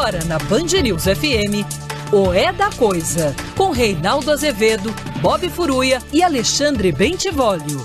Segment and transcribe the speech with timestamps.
[0.00, 1.60] Agora na Band News FM,
[2.10, 4.90] o É da Coisa, com Reinaldo Azevedo,
[5.20, 7.84] Bob Furuia e Alexandre Bentivolio.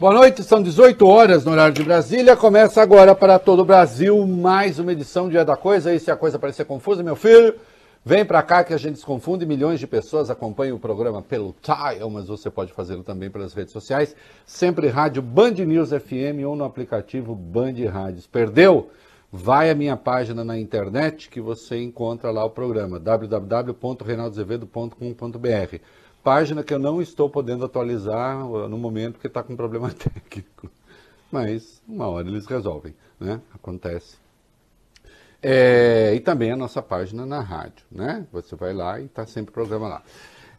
[0.00, 2.36] Boa noite, são 18 horas no horário de Brasília.
[2.36, 5.94] Começa agora para todo o Brasil mais uma edição de É da Coisa.
[5.94, 7.54] E se a coisa parecer confusa, meu filho,
[8.04, 9.46] vem para cá que a gente desconfunde.
[9.46, 13.72] Milhões de pessoas acompanham o programa pelo Tile, mas você pode fazê-lo também pelas redes
[13.72, 14.14] sociais.
[14.46, 18.26] Sempre rádio Band News FM ou no aplicativo Band Rádios.
[18.26, 18.90] Perdeu?
[19.30, 25.76] Vai à minha página na internet que você encontra lá o programa www.reinaldozevedo.com.br
[26.22, 30.70] página que eu não estou podendo atualizar uh, no momento porque está com problema técnico.
[31.32, 33.40] Mas uma hora eles resolvem, né?
[33.54, 34.27] Acontece.
[35.42, 38.26] É, e também a nossa página na rádio, né?
[38.32, 40.02] Você vai lá e está sempre o programa lá.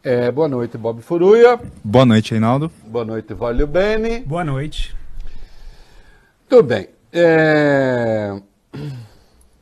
[0.02, 1.60] É, boa noite, Bob Furuia.
[1.84, 2.72] Boa noite, Reinaldo.
[2.86, 4.20] Boa noite, Valio Bene.
[4.20, 4.96] Boa noite.
[6.48, 6.88] Tudo bem.
[7.12, 8.40] É...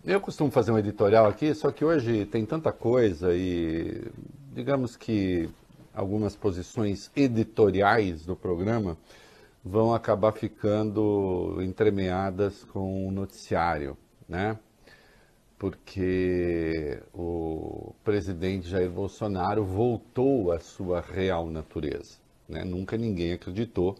[0.04, 4.06] Eu costumo fazer um editorial aqui, só que hoje tem tanta coisa e
[4.54, 5.50] digamos que
[5.92, 8.96] algumas posições editoriais do programa
[9.64, 13.96] vão acabar ficando entremeadas com o noticiário,
[14.28, 14.56] né?
[15.58, 22.18] Porque o presidente Jair Bolsonaro voltou à sua real natureza.
[22.48, 22.64] Né?
[22.64, 23.96] Nunca ninguém acreditou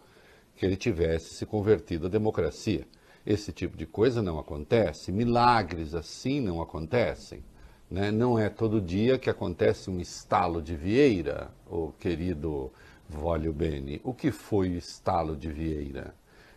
[0.55, 2.87] que ele tivesse se convertido à democracia.
[3.25, 7.43] Esse tipo de coisa não acontece, milagres assim não acontecem.
[7.91, 8.11] Né?
[8.11, 12.71] Não é todo dia que acontece um estalo de Vieira, o querido
[13.09, 13.99] Vólio Bene.
[14.03, 16.13] O que foi o estalo de Vieira?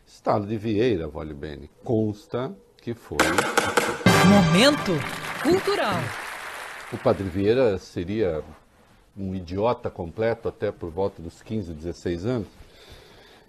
[0.06, 3.16] Estalo de Vieira, Vólio Bene, consta que foi.
[4.28, 4.92] Momento
[5.42, 6.00] cultural.
[6.92, 8.44] O Padre Vieira seria
[9.16, 12.48] um idiota completo até por volta dos 15, 16 anos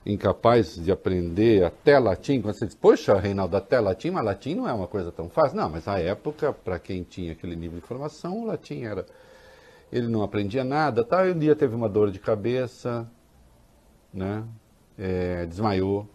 [0.05, 4.67] incapaz de aprender até latim, quando você diz, poxa, Reinaldo, até latim, mas latim não
[4.67, 5.57] é uma coisa tão fácil.
[5.57, 9.05] Não, mas na época, para quem tinha aquele nível de formação, o latim era.
[9.91, 11.25] Ele não aprendia nada, tá?
[11.27, 13.09] E um dia teve uma dor de cabeça,
[14.13, 14.43] né?
[14.97, 16.07] É, desmaiou,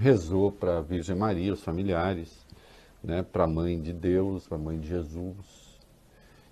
[0.00, 2.46] rezou para a Virgem Maria, os familiares,
[3.04, 3.22] né?
[3.22, 5.78] para a mãe de Deus, para a mãe de Jesus.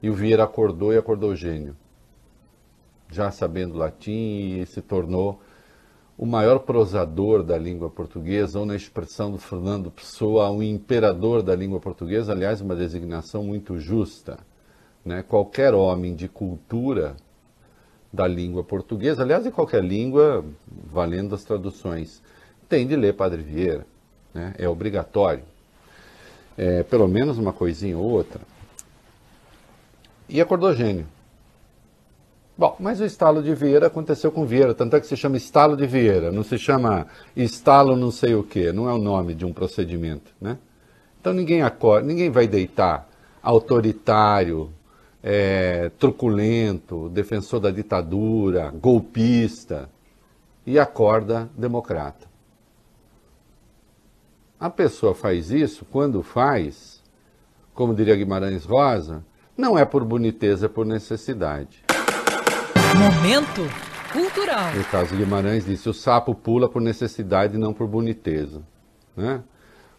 [0.02, 1.74] E o Vieira acordou e acordou gênio.
[3.10, 5.40] Já sabendo latim, e se tornou
[6.16, 11.56] o maior prosador da língua portuguesa, ou na expressão do Fernando Pessoa, um imperador da
[11.56, 14.38] língua portuguesa, aliás, uma designação muito justa.
[15.02, 15.22] Né?
[15.22, 17.16] Qualquer homem de cultura
[18.12, 22.22] da língua portuguesa, aliás, em qualquer língua, valendo as traduções,
[22.68, 23.86] tem de ler Padre Vieira.
[24.34, 24.54] Né?
[24.58, 25.42] É obrigatório.
[26.56, 28.40] É, pelo menos uma coisinha ou outra.
[30.28, 31.06] E acordou gênio.
[32.56, 35.76] Bom, mas o estalo de Vieira aconteceu com Vieira, tanto é que se chama estalo
[35.76, 37.06] de Vieira, não se chama
[37.36, 40.58] estalo não sei o quê, não é o nome de um procedimento, né?
[41.20, 43.08] Então ninguém acorda, ninguém vai deitar
[43.40, 44.72] autoritário,
[45.22, 49.88] é, truculento, defensor da ditadura, golpista,
[50.66, 52.27] e acorda democrata.
[54.60, 57.00] A pessoa faz isso quando faz,
[57.72, 59.24] como diria Guimarães Rosa,
[59.56, 61.84] não é por boniteza, é por necessidade.
[62.98, 63.62] Momento
[64.12, 64.74] cultural.
[64.74, 68.60] No caso Guimarães disse: o sapo pula por necessidade e não por boniteza.
[69.16, 69.40] Né?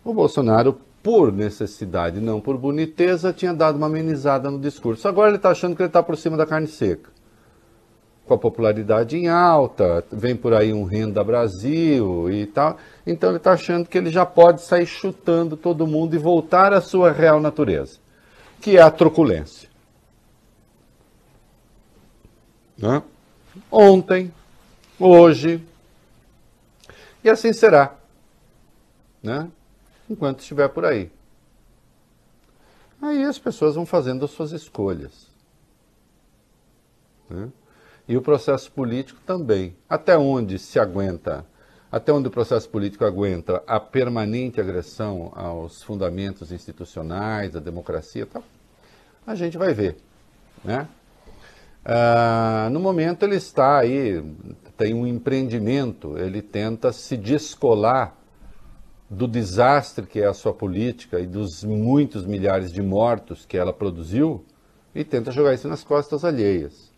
[0.03, 5.07] O Bolsonaro, por necessidade, não por boniteza, tinha dado uma amenizada no discurso.
[5.07, 7.09] Agora ele está achando que ele está por cima da carne seca.
[8.29, 12.77] Com a popularidade em alta, vem por aí um Renda Brasil e tal.
[13.07, 16.79] Então ele está achando que ele já pode sair chutando todo mundo e voltar à
[16.79, 17.97] sua real natureza,
[18.61, 19.67] que é a truculência.
[22.77, 23.01] Né?
[23.71, 24.31] Ontem,
[24.99, 25.65] hoje,
[27.23, 27.95] e assim será,
[29.23, 29.49] né?
[30.07, 31.11] enquanto estiver por aí.
[33.01, 35.31] Aí as pessoas vão fazendo as suas escolhas.
[37.27, 37.49] Né?
[38.09, 39.75] E o processo político também.
[39.87, 41.45] Até onde se aguenta,
[41.91, 48.43] até onde o processo político aguenta a permanente agressão aos fundamentos institucionais, à democracia, tal,
[49.27, 49.95] a gente vai ver.
[50.63, 50.87] Né?
[51.85, 54.23] Ah, no momento ele está aí,
[54.75, 58.17] tem um empreendimento, ele tenta se descolar
[59.07, 63.71] do desastre que é a sua política e dos muitos milhares de mortos que ela
[63.71, 64.43] produziu
[64.95, 66.88] e tenta jogar isso nas costas alheias,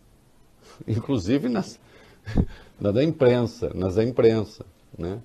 [0.88, 1.80] inclusive nas,
[2.80, 4.66] na da imprensa, nas da imprensa,
[4.98, 5.20] né?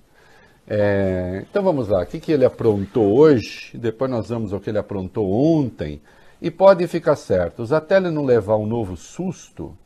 [0.69, 4.69] É, então vamos lá, o que, que ele aprontou hoje, depois nós vamos ao que
[4.69, 6.01] ele aprontou ontem,
[6.41, 9.77] e podem ficar certos, até ele não levar um novo susto,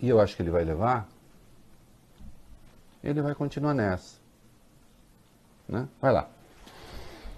[0.00, 1.06] e eu acho que ele vai levar,
[3.04, 4.18] ele vai continuar nessa.
[5.68, 5.86] Né?
[6.00, 6.28] Vai lá.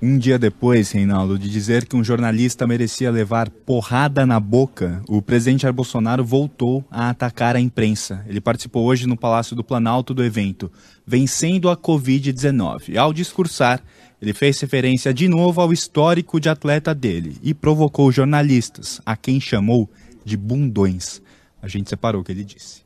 [0.05, 5.23] Um dia depois, Reinaldo, de dizer que um jornalista merecia levar porrada na boca, o
[5.23, 8.25] presidente Jair Bolsonaro voltou a atacar a imprensa.
[8.27, 10.73] Ele participou hoje no Palácio do Planalto do evento
[11.07, 12.97] Vencendo a Covid-19.
[12.97, 13.81] Ao discursar,
[14.21, 19.41] ele fez referência de novo ao histórico de atleta dele e provocou jornalistas, a quem
[19.41, 19.89] chamou
[20.25, 21.23] de bundões.
[21.63, 22.83] A gente separou o que ele disse.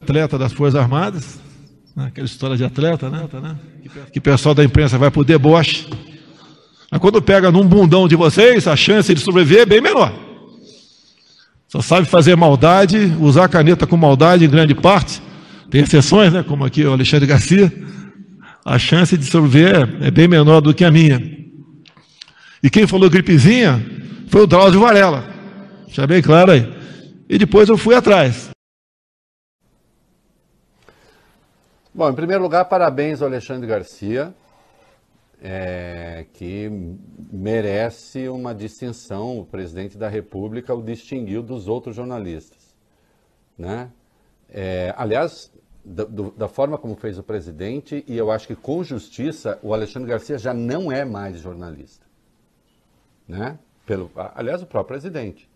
[0.00, 1.36] Atleta das Forças Armadas,
[1.96, 2.06] né?
[2.06, 3.58] aquela história de atleta, né?
[4.12, 5.88] Que o pessoal da imprensa vai pro deboche
[6.94, 10.14] mas quando pega num bundão de vocês, a chance de sobreviver é bem menor.
[11.66, 15.20] Só sabe fazer maldade, usar caneta com maldade em grande parte.
[15.68, 16.44] Tem exceções, né?
[16.44, 17.72] Como aqui o Alexandre Garcia.
[18.64, 21.20] A chance de sobreviver é bem menor do que a minha.
[22.62, 23.84] E quem falou gripezinha
[24.28, 25.28] foi o Drauzio Varela.
[25.88, 26.72] Já bem claro aí.
[27.28, 28.50] E depois eu fui atrás.
[31.92, 34.32] Bom, em primeiro lugar, parabéns ao Alexandre Garcia
[35.46, 36.70] é, que
[37.30, 39.38] merece uma distinção.
[39.38, 42.74] O presidente da República o distinguiu dos outros jornalistas.
[43.56, 43.90] Né?
[44.48, 45.52] É, aliás,
[45.84, 49.74] da, do, da, forma como fez o presidente, e eu acho que com justiça, o
[49.74, 52.06] Alexandre Garcia já não é mais jornalista.
[53.28, 53.58] Né?
[53.84, 55.46] Pelo, aliás, o próprio presidente.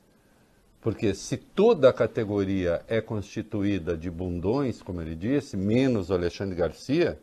[0.83, 6.55] Porque se toda a categoria é constituída de bundões, como ele disse, menos o Alexandre
[6.55, 7.19] Garcia,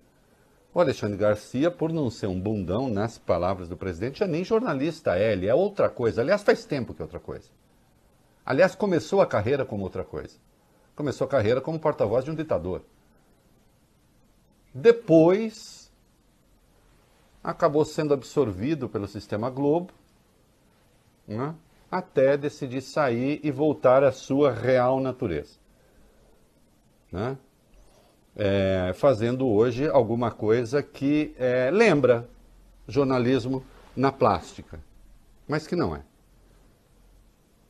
[0.75, 5.17] o Alexandre Garcia, por não ser um bundão, nas palavras do presidente, já nem jornalista
[5.17, 6.19] é, ele é outra coisa.
[6.19, 7.49] Aliás, faz tempo que é outra coisa.
[8.45, 10.37] Aliás, começou a carreira como outra coisa.
[10.93, 12.83] Começou a carreira como porta-voz de um ditador.
[14.73, 15.89] Depois,
[17.41, 19.93] acabou sendo absorvido pelo sistema Globo,
[21.25, 21.55] né?
[21.89, 25.57] até decidir sair e voltar à sua real natureza.
[27.09, 27.37] Né?
[28.35, 32.27] É, fazendo hoje alguma coisa que é, lembra
[32.87, 33.63] jornalismo
[33.95, 34.79] na plástica,
[35.47, 36.03] mas que não é.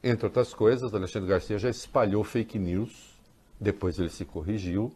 [0.03, 3.15] Entre outras coisas, Alexandre Garcia já espalhou fake news,
[3.59, 4.91] depois ele se corrigiu,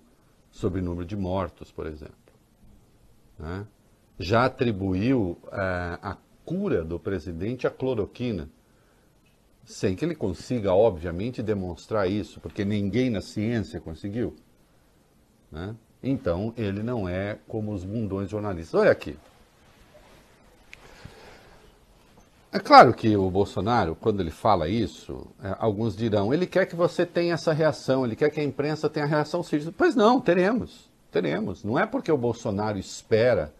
[0.52, 2.16] sobre o número de mortos, por exemplo.
[3.38, 3.66] Né?
[4.18, 8.50] Já atribuiu é, a cura do presidente à cloroquina,
[9.64, 14.36] sem que ele consiga, obviamente, demonstrar isso, porque ninguém na ciência conseguiu.
[15.52, 15.76] Né?
[16.02, 18.80] Então, ele não é como os bundões jornalistas.
[18.80, 19.18] Olha aqui.
[22.52, 26.76] É claro que o Bolsonaro, quando ele fala isso, é, alguns dirão, ele quer que
[26.76, 29.72] você tenha essa reação, ele quer que a imprensa tenha a reação cívica.
[29.78, 31.64] Pois não, teremos, teremos.
[31.64, 33.54] Não é porque o Bolsonaro espera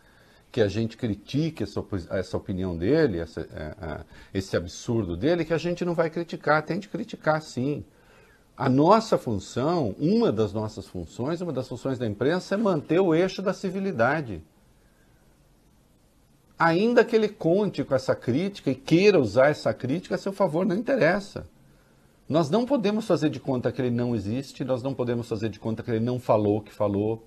[0.52, 4.00] que a gente critique essa, essa opinião dele, essa, é, é,
[4.34, 6.64] esse absurdo dele, que a gente não vai criticar.
[6.64, 7.86] Tem de criticar, sim.
[8.60, 13.16] A nossa função, uma das nossas funções, uma das funções da imprensa é manter o
[13.16, 14.42] eixo da civilidade.
[16.60, 20.66] Ainda que ele conte com essa crítica e queira usar essa crítica a seu favor,
[20.66, 21.48] não interessa.
[22.28, 25.58] Nós não podemos fazer de conta que ele não existe, nós não podemos fazer de
[25.58, 27.24] conta que ele não falou o que falou.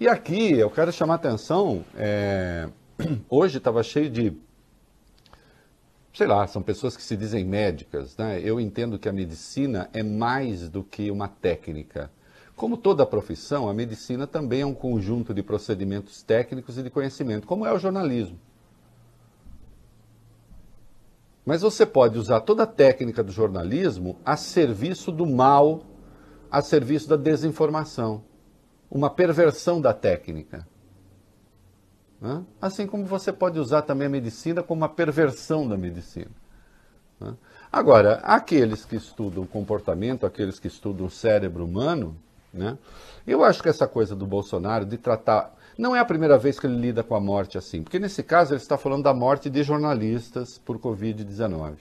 [0.00, 2.66] E aqui eu quero chamar a atenção, é...
[3.28, 4.34] hoje estava cheio de
[6.18, 8.40] sei lá, são pessoas que se dizem médicas, né?
[8.42, 12.10] Eu entendo que a medicina é mais do que uma técnica.
[12.56, 17.46] Como toda profissão, a medicina também é um conjunto de procedimentos técnicos e de conhecimento,
[17.46, 18.36] como é o jornalismo.
[21.46, 25.84] Mas você pode usar toda a técnica do jornalismo a serviço do mal,
[26.50, 28.24] a serviço da desinformação.
[28.90, 30.66] Uma perversão da técnica.
[32.20, 32.44] Né?
[32.60, 36.30] Assim como você pode usar também a medicina como uma perversão da medicina.
[37.20, 37.34] Né?
[37.70, 42.16] Agora, aqueles que estudam comportamento, aqueles que estudam o cérebro humano,
[42.52, 42.78] né?
[43.26, 45.54] eu acho que essa coisa do Bolsonaro de tratar.
[45.76, 48.52] Não é a primeira vez que ele lida com a morte assim, porque nesse caso
[48.52, 51.76] ele está falando da morte de jornalistas por Covid-19.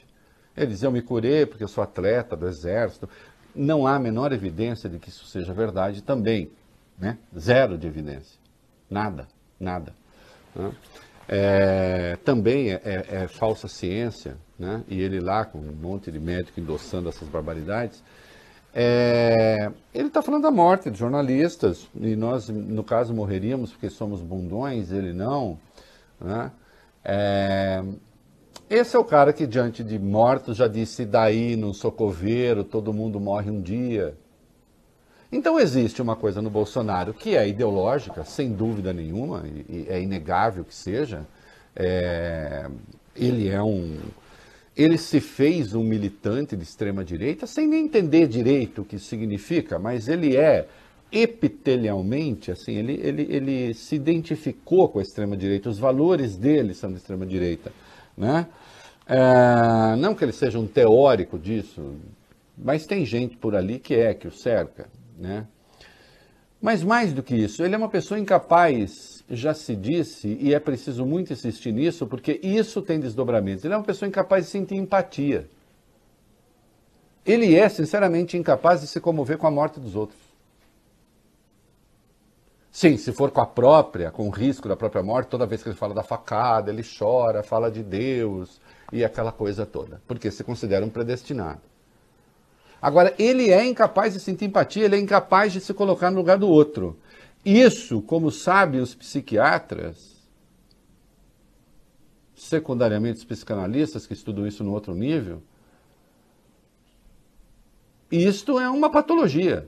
[0.56, 3.10] Ele diz: Eu me curei porque eu sou atleta do Exército.
[3.56, 6.52] Não há a menor evidência de que isso seja verdade também.
[6.98, 7.18] Né?
[7.38, 8.40] Zero de evidência.
[8.90, 9.28] Nada,
[9.60, 9.94] nada.
[10.58, 10.72] Né?
[11.30, 14.84] É, também é, é, é, falsa ciência, né?
[14.88, 18.02] e ele lá com um monte de médico endossando essas barbaridades.
[18.74, 24.22] É, ele está falando da morte de jornalistas, e nós, no caso, morreríamos porque somos
[24.22, 25.60] bundões, ele não.
[26.20, 26.52] Né?
[27.04, 27.84] É,
[28.70, 32.94] esse é o cara que, diante de mortos, já disse: daí, não sou coveiro, todo
[32.94, 34.16] mundo morre um dia.
[35.32, 40.64] Então existe uma coisa no Bolsonaro que é ideológica, sem dúvida nenhuma, e, é inegável
[40.64, 41.26] que seja.
[41.76, 42.70] É,
[43.16, 43.98] ele é um.
[44.76, 49.80] Ele se fez um militante de extrema direita sem nem entender direito o que significa,
[49.80, 50.68] mas ele é
[51.12, 56.98] epitelialmente, assim, ele, ele, ele se identificou com a extrema-direita, os valores dele são da
[56.98, 57.72] extrema-direita.
[58.16, 58.46] Né?
[59.08, 61.96] É, não que ele seja um teórico disso,
[62.58, 64.88] mas tem gente por ali que é, que o cerca.
[65.18, 65.48] Né?
[66.62, 70.60] Mas mais do que isso, ele é uma pessoa incapaz, já se disse, e é
[70.60, 73.64] preciso muito insistir nisso, porque isso tem desdobramentos.
[73.64, 75.48] Ele é uma pessoa incapaz de sentir empatia.
[77.26, 80.20] Ele é, sinceramente, incapaz de se comover com a morte dos outros.
[82.72, 85.70] Sim, se for com a própria, com o risco da própria morte, toda vez que
[85.70, 88.62] ele fala da facada, ele chora, fala de Deus
[88.94, 91.62] e aquela coisa toda, porque se considera um predestinado.
[92.82, 96.38] Agora, ele é incapaz de sentir empatia, ele é incapaz de se colocar no lugar
[96.38, 96.98] do outro.
[97.44, 100.18] Isso, como sabem os psiquiatras,
[102.36, 105.42] secundariamente os psicanalistas que estudam isso no outro nível,
[108.12, 109.68] isto é uma patologia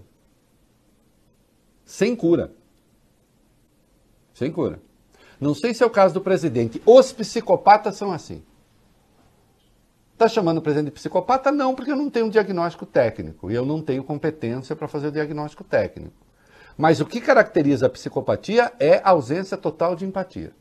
[1.84, 2.54] sem cura.
[4.34, 4.80] Sem cura.
[5.42, 6.82] Não sei se é o caso do presidente.
[6.86, 8.44] Os psicopatas são assim.
[10.20, 11.50] Está chamando o presidente de psicopata?
[11.50, 15.08] Não, porque eu não tenho um diagnóstico técnico e eu não tenho competência para fazer
[15.08, 16.12] o diagnóstico técnico.
[16.78, 20.52] Mas o que caracteriza a psicopatia é a ausência total de empatia.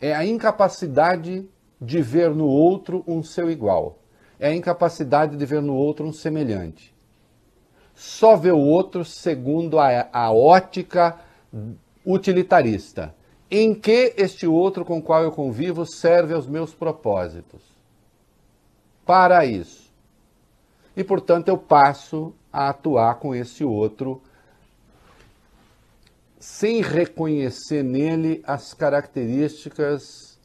[0.00, 1.48] É a incapacidade
[1.80, 4.00] de ver no outro um seu igual.
[4.40, 6.92] É a incapacidade de ver no outro um semelhante.
[7.94, 11.16] Só vê o outro segundo a, a ótica
[12.04, 13.14] utilitarista.
[13.50, 17.62] Em que este outro com qual eu convivo serve aos meus propósitos?
[19.06, 19.88] Para isso.
[20.96, 24.20] E, portanto, eu passo a atuar com esse outro
[26.38, 30.38] sem reconhecer nele as características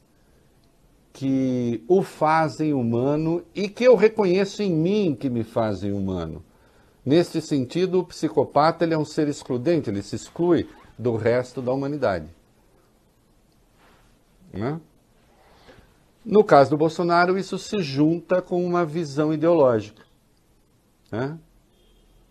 [1.12, 6.42] que o fazem humano e que eu reconheço em mim que me fazem humano.
[7.06, 10.68] Neste sentido, o psicopata ele é um ser excludente, ele se exclui
[10.98, 12.26] do resto da humanidade.
[14.58, 14.80] Né?
[16.24, 20.02] No caso do Bolsonaro, isso se junta com uma visão ideológica.
[21.12, 21.38] Né?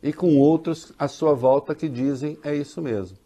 [0.02, 3.18] E com outros à sua volta que dizem é isso mesmo.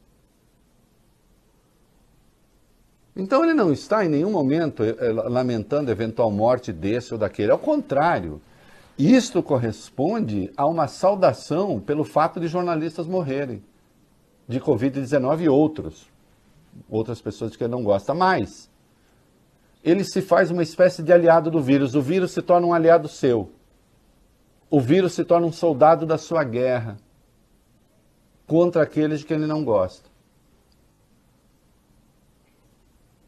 [3.16, 7.52] Então ele não está em nenhum momento eh, eh, lamentando eventual morte desse ou daquele.
[7.52, 8.40] Ao contrário,
[8.98, 13.64] isto corresponde a uma saudação pelo fato de jornalistas morrerem
[14.48, 16.08] de Covid-19 e outros,
[16.88, 18.70] outras pessoas que ele não gosta mais.
[19.88, 21.96] Ele se faz uma espécie de aliado do vírus.
[21.96, 23.50] O vírus se torna um aliado seu.
[24.70, 26.98] O vírus se torna um soldado da sua guerra
[28.46, 30.10] contra aqueles de quem ele não gosta.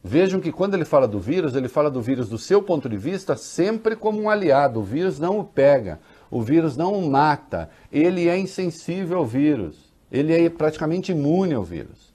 [0.03, 2.97] Vejam que quando ele fala do vírus, ele fala do vírus do seu ponto de
[2.97, 4.81] vista sempre como um aliado.
[4.81, 5.97] O vírus não o pega,
[6.29, 9.93] o vírus não o mata, ele é insensível ao vírus.
[10.11, 12.08] Ele é praticamente imune ao vírus.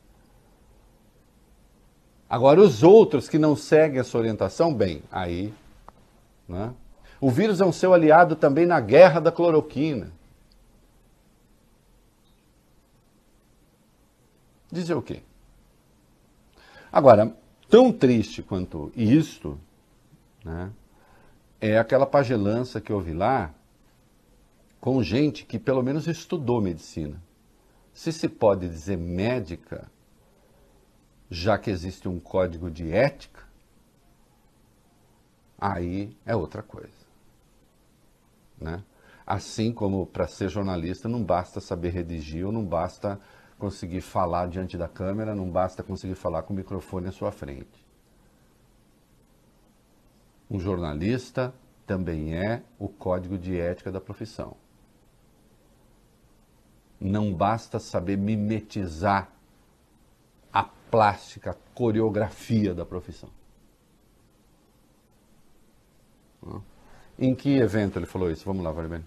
[2.34, 5.54] Agora, os outros que não seguem essa orientação, bem, aí.
[6.48, 6.74] Né?
[7.20, 10.10] O vírus é um seu aliado também na guerra da cloroquina.
[14.68, 15.22] Dizer o quê?
[16.90, 17.32] Agora,
[17.70, 19.56] tão triste quanto isto,
[20.44, 20.72] né,
[21.60, 23.54] é aquela pagelança que vi lá
[24.80, 27.22] com gente que pelo menos estudou medicina
[27.94, 29.88] se se pode dizer médica,
[31.34, 33.42] já que existe um código de ética,
[35.58, 37.04] aí é outra coisa.
[38.60, 38.84] Né?
[39.26, 43.20] Assim como para ser jornalista não basta saber redigir ou não basta
[43.58, 47.84] conseguir falar diante da câmera, não basta conseguir falar com o microfone à sua frente.
[50.48, 51.52] Um jornalista
[51.84, 54.56] também é o código de ética da profissão.
[57.00, 59.33] Não basta saber mimetizar
[60.94, 63.28] plástica, a coreografia da profissão.
[67.18, 68.44] Em que evento ele falou isso?
[68.44, 69.02] Vamos lá, Vale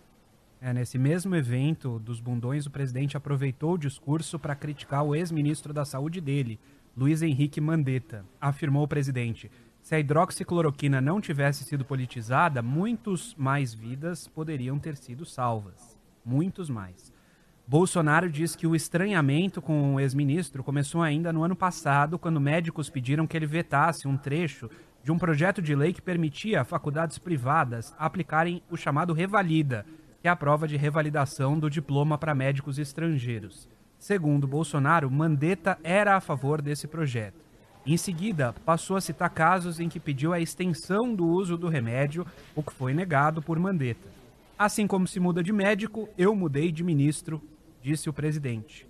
[0.60, 5.72] É, nesse mesmo evento dos bundões, o presidente aproveitou o discurso para criticar o ex-ministro
[5.72, 6.60] da Saúde dele,
[6.96, 8.26] Luiz Henrique Mandetta.
[8.42, 9.50] Afirmou o presidente:
[9.82, 15.98] se a hidroxicloroquina não tivesse sido politizada, muitos mais vidas poderiam ter sido salvas.
[16.26, 17.14] Muitos mais.
[17.70, 22.90] Bolsonaro diz que o estranhamento com o ex-ministro começou ainda no ano passado, quando médicos
[22.90, 24.70] pediram que ele vetasse um trecho
[25.04, 29.86] de um projeto de lei que permitia a faculdades privadas aplicarem o chamado Revalida,
[30.22, 33.68] que é a prova de revalidação do diploma para médicos estrangeiros.
[34.00, 37.46] Segundo Bolsonaro, Mandetta era a favor desse projeto.
[37.86, 42.26] Em seguida, passou a citar casos em que pediu a extensão do uso do remédio,
[42.56, 44.08] o que foi negado por Mandetta.
[44.58, 47.42] Assim como se muda de médico, eu mudei de ministro
[47.88, 48.86] disse o presidente.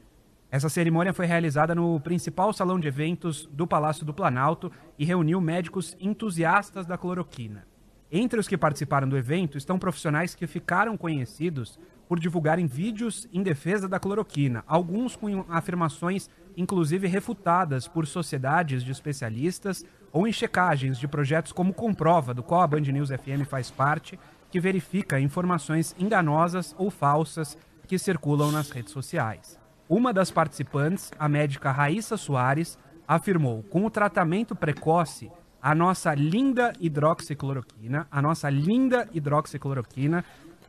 [0.49, 5.39] Essa cerimônia foi realizada no principal salão de eventos do Palácio do Planalto e reuniu
[5.39, 7.67] médicos entusiastas da cloroquina.
[8.11, 11.77] Entre os que participaram do evento estão profissionais que ficaram conhecidos
[12.07, 18.91] por divulgarem vídeos em defesa da cloroquina, alguns com afirmações inclusive refutadas por sociedades de
[18.91, 23.69] especialistas ou em checagens de projetos como Comprova, do qual a Band News FM faz
[23.69, 24.17] parte,
[24.49, 27.55] que verifica informações enganosas ou falsas
[27.87, 29.57] que circulam nas redes sociais.
[29.89, 32.77] Uma das participantes, a médica Raíssa Soares,
[33.07, 40.23] afirmou: com o tratamento precoce, a nossa linda hidroxicloroquina, a nossa linda hidroxicloroquina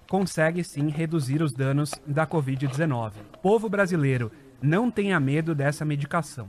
[0.09, 3.13] consegue sim reduzir os danos da Covid-19.
[3.43, 4.33] Povo brasileiro,
[4.63, 6.49] não tenha medo dessa medicação.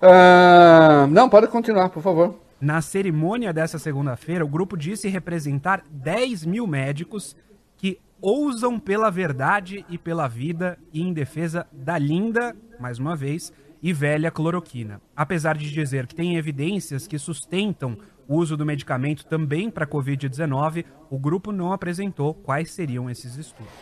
[0.00, 2.40] Uh, não, pode continuar, por favor.
[2.60, 7.36] Na cerimônia dessa segunda-feira, o grupo disse representar 10 mil médicos
[7.78, 13.52] que ousam pela verdade e pela vida e em defesa da linda, mais uma vez,
[13.80, 15.00] e velha cloroquina.
[15.16, 20.84] Apesar de dizer que tem evidências que sustentam o uso do medicamento também para Covid-19,
[21.08, 23.72] o grupo não apresentou quais seriam esses estudos.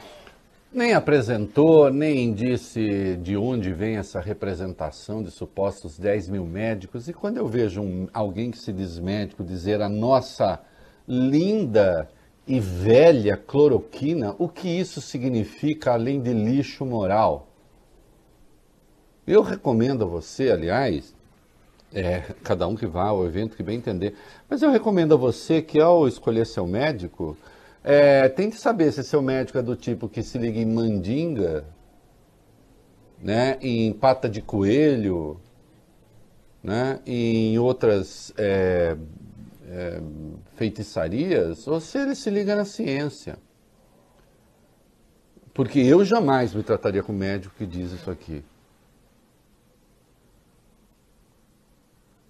[0.73, 7.09] Nem apresentou, nem disse de onde vem essa representação de supostos 10 mil médicos.
[7.09, 10.61] E quando eu vejo um, alguém que se diz médico dizer a nossa
[11.09, 12.09] linda
[12.47, 17.49] e velha cloroquina, o que isso significa além de lixo moral?
[19.27, 21.15] Eu recomendo a você, aliás,
[21.93, 24.15] é, cada um que vá ao evento que bem entender,
[24.49, 27.37] mas eu recomendo a você que ao escolher seu médico,
[27.83, 31.65] é, tente saber se seu médico é do tipo que se liga em mandinga,
[33.21, 35.41] né, em pata de coelho,
[36.63, 38.97] né, em outras é,
[39.69, 40.01] é,
[40.55, 43.39] feitiçarias ou se ele se liga na ciência.
[45.53, 48.45] Porque eu jamais me trataria com médico que diz isso aqui.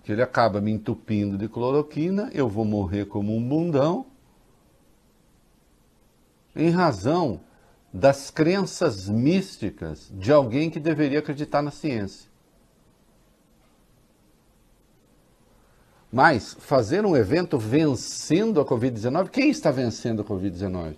[0.02, 4.06] Que ele acaba me entupindo de cloroquina, eu vou morrer como um bundão,
[6.54, 7.40] em razão
[7.92, 12.30] das crenças místicas de alguém que deveria acreditar na ciência.
[16.16, 20.96] Mas fazer um evento vencendo a Covid-19, quem está vencendo a Covid-19?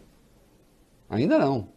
[1.10, 1.70] Ainda não.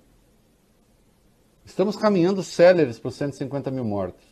[1.66, 4.24] Estamos caminhando céleres para os 150 mil mortos.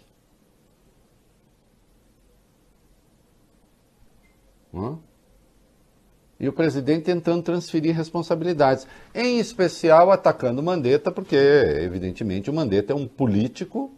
[6.40, 12.94] E o presidente tentando transferir responsabilidades, em especial atacando o Mandetta, porque, evidentemente, o Mandetta
[12.94, 13.92] é um político,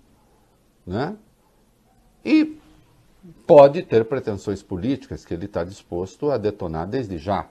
[0.88, 1.18] né?
[2.24, 2.61] E
[3.46, 7.46] pode ter pretensões políticas que ele está disposto a detonar desde já.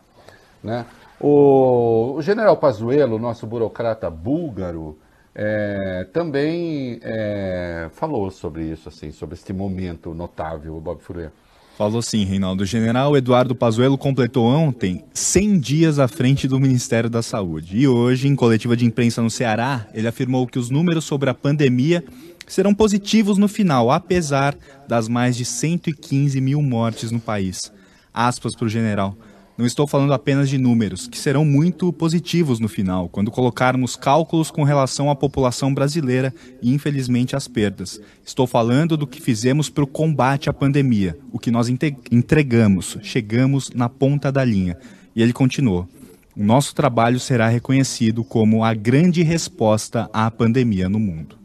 [0.63, 0.85] Né?
[1.21, 4.99] O, o general Pazuello, nosso burocrata búlgaro,
[5.35, 11.33] é, também é, falou sobre isso, assim, sobre este momento notável, Bob Furuia.
[11.81, 12.63] Falou sim, Reinaldo.
[12.63, 17.79] O general Eduardo Pazuello completou ontem 100 dias à frente do Ministério da Saúde.
[17.79, 21.35] E hoje, em coletiva de imprensa no Ceará, ele afirmou que os números sobre a
[21.35, 22.05] pandemia
[22.51, 24.57] serão positivos no final, apesar
[24.89, 27.73] das mais de 115 mil mortes no país.
[28.13, 29.17] Aspas para o general.
[29.57, 34.51] Não estou falando apenas de números, que serão muito positivos no final, quando colocarmos cálculos
[34.51, 38.01] com relação à população brasileira e, infelizmente, as perdas.
[38.25, 43.71] Estou falando do que fizemos para o combate à pandemia, o que nós entregamos, chegamos
[43.71, 44.77] na ponta da linha.
[45.15, 45.87] E ele continuou.
[46.35, 51.40] O nosso trabalho será reconhecido como a grande resposta à pandemia no mundo.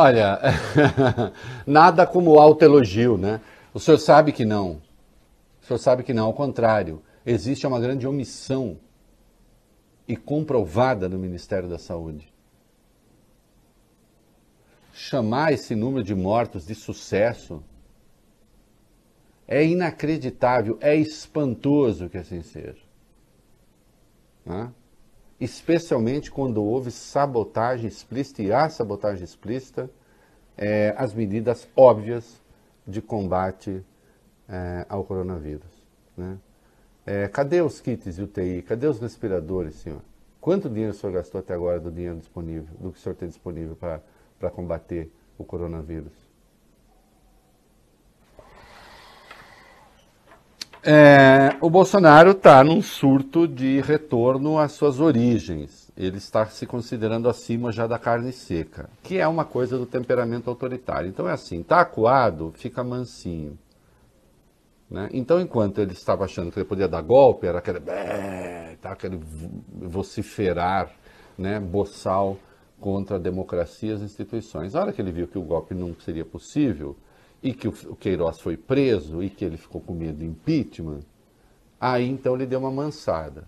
[0.00, 0.38] Olha,
[1.66, 3.40] nada como autoelogio, né?
[3.74, 4.80] O senhor sabe que não.
[5.60, 7.02] O senhor sabe que não, ao contrário.
[7.26, 8.78] Existe uma grande omissão
[10.06, 12.32] e comprovada no Ministério da Saúde.
[14.92, 17.60] Chamar esse número de mortos de sucesso
[19.48, 22.84] é inacreditável, é espantoso que assim seja.
[24.46, 24.72] Né?
[25.40, 29.90] Especialmente quando houve sabotagem explícita e há sabotagem explícita,
[30.56, 32.40] é, as medidas óbvias
[32.86, 33.84] de combate
[34.48, 35.86] é, ao coronavírus.
[36.16, 36.38] Né?
[37.06, 38.62] É, cadê os kits de UTI?
[38.62, 40.02] Cadê os respiradores, senhor?
[40.40, 43.28] Quanto dinheiro o senhor gastou até agora do dinheiro disponível, do que o senhor tem
[43.28, 46.27] disponível para combater o coronavírus?
[50.90, 55.92] É, o Bolsonaro está num surto de retorno às suas origens.
[55.94, 60.48] Ele está se considerando acima já da carne seca, que é uma coisa do temperamento
[60.48, 61.06] autoritário.
[61.06, 63.58] Então é assim, está acuado, fica mansinho.
[64.90, 65.10] Né?
[65.12, 67.80] Então, enquanto ele estava achando que ele podia dar golpe, era aquele,
[68.80, 69.20] tá, aquele
[69.70, 70.90] vociferar
[71.36, 72.38] né, boçal
[72.80, 74.74] contra a democracia e as instituições.
[74.74, 76.96] A hora que ele viu que o golpe não seria possível
[77.42, 81.00] e que o Queiroz foi preso e que ele ficou com medo de impeachment,
[81.80, 83.46] aí então ele deu uma mansada.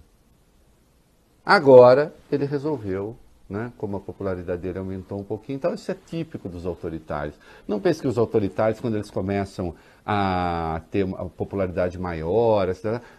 [1.45, 3.17] Agora ele resolveu
[3.51, 3.73] né?
[3.77, 5.57] como a popularidade dele aumentou um pouquinho.
[5.57, 7.35] Então, isso é típico dos autoritários.
[7.67, 9.75] Não pense que os autoritários, quando eles começam
[10.07, 12.69] a ter uma popularidade maior,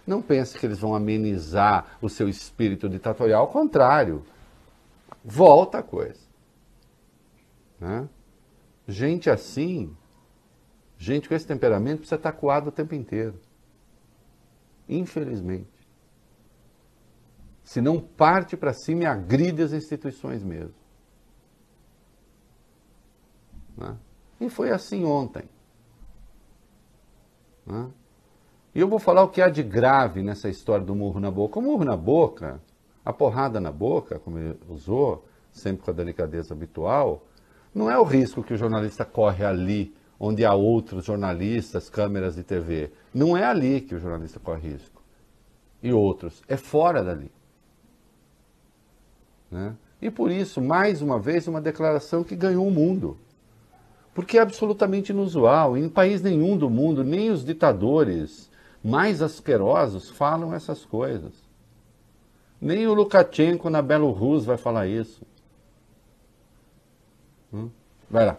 [0.08, 3.42] não pense que eles vão amenizar o seu espírito ditatorial.
[3.42, 4.24] Ao contrário,
[5.24, 6.22] volta a coisa.
[7.78, 8.08] Né?
[8.88, 9.94] Gente assim,
[11.02, 13.40] gente com esse temperamento, precisa estar coado o tempo inteiro.
[14.88, 15.82] Infelizmente
[17.72, 20.74] se não parte para cima e agride as instituições mesmo.
[23.78, 23.96] Né?
[24.42, 25.44] E foi assim ontem.
[27.66, 27.90] Né?
[28.76, 31.60] E eu vou falar o que há de grave nessa história do murro na boca.
[31.60, 32.62] O murro na boca,
[33.06, 37.26] a porrada na boca, como ele usou, sempre com a delicadeza habitual,
[37.74, 42.44] não é o risco que o jornalista corre ali, onde há outros jornalistas, câmeras de
[42.44, 42.92] TV.
[43.12, 45.02] Não é ali que o jornalista corre risco.
[45.82, 46.44] E outros.
[46.48, 47.32] É fora dali.
[49.50, 49.74] Né?
[50.00, 53.18] E por isso, mais uma vez, uma declaração que ganhou o mundo.
[54.14, 55.76] Porque é absolutamente inusual.
[55.76, 58.48] Em país nenhum do mundo, nem os ditadores
[58.84, 61.34] mais asquerosos falam essas coisas.
[62.62, 65.26] Nem o Lukashenko na Belarus vai falar isso.
[67.52, 67.72] Hum?
[68.08, 68.38] Vai lá.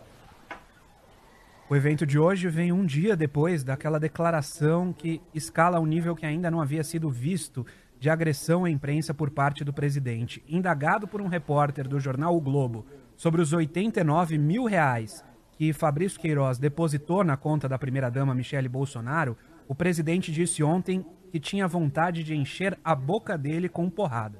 [1.72, 6.26] O evento de hoje vem um dia depois daquela declaração que escala um nível que
[6.26, 7.64] ainda não havia sido visto
[7.98, 10.44] de agressão à imprensa por parte do presidente.
[10.46, 12.85] Indagado por um repórter do jornal O Globo
[13.16, 19.35] sobre os 89 mil reais que Fabrício Queiroz depositou na conta da primeira-dama Michele Bolsonaro,
[19.66, 24.38] o presidente disse ontem que tinha vontade de encher a boca dele com porrada.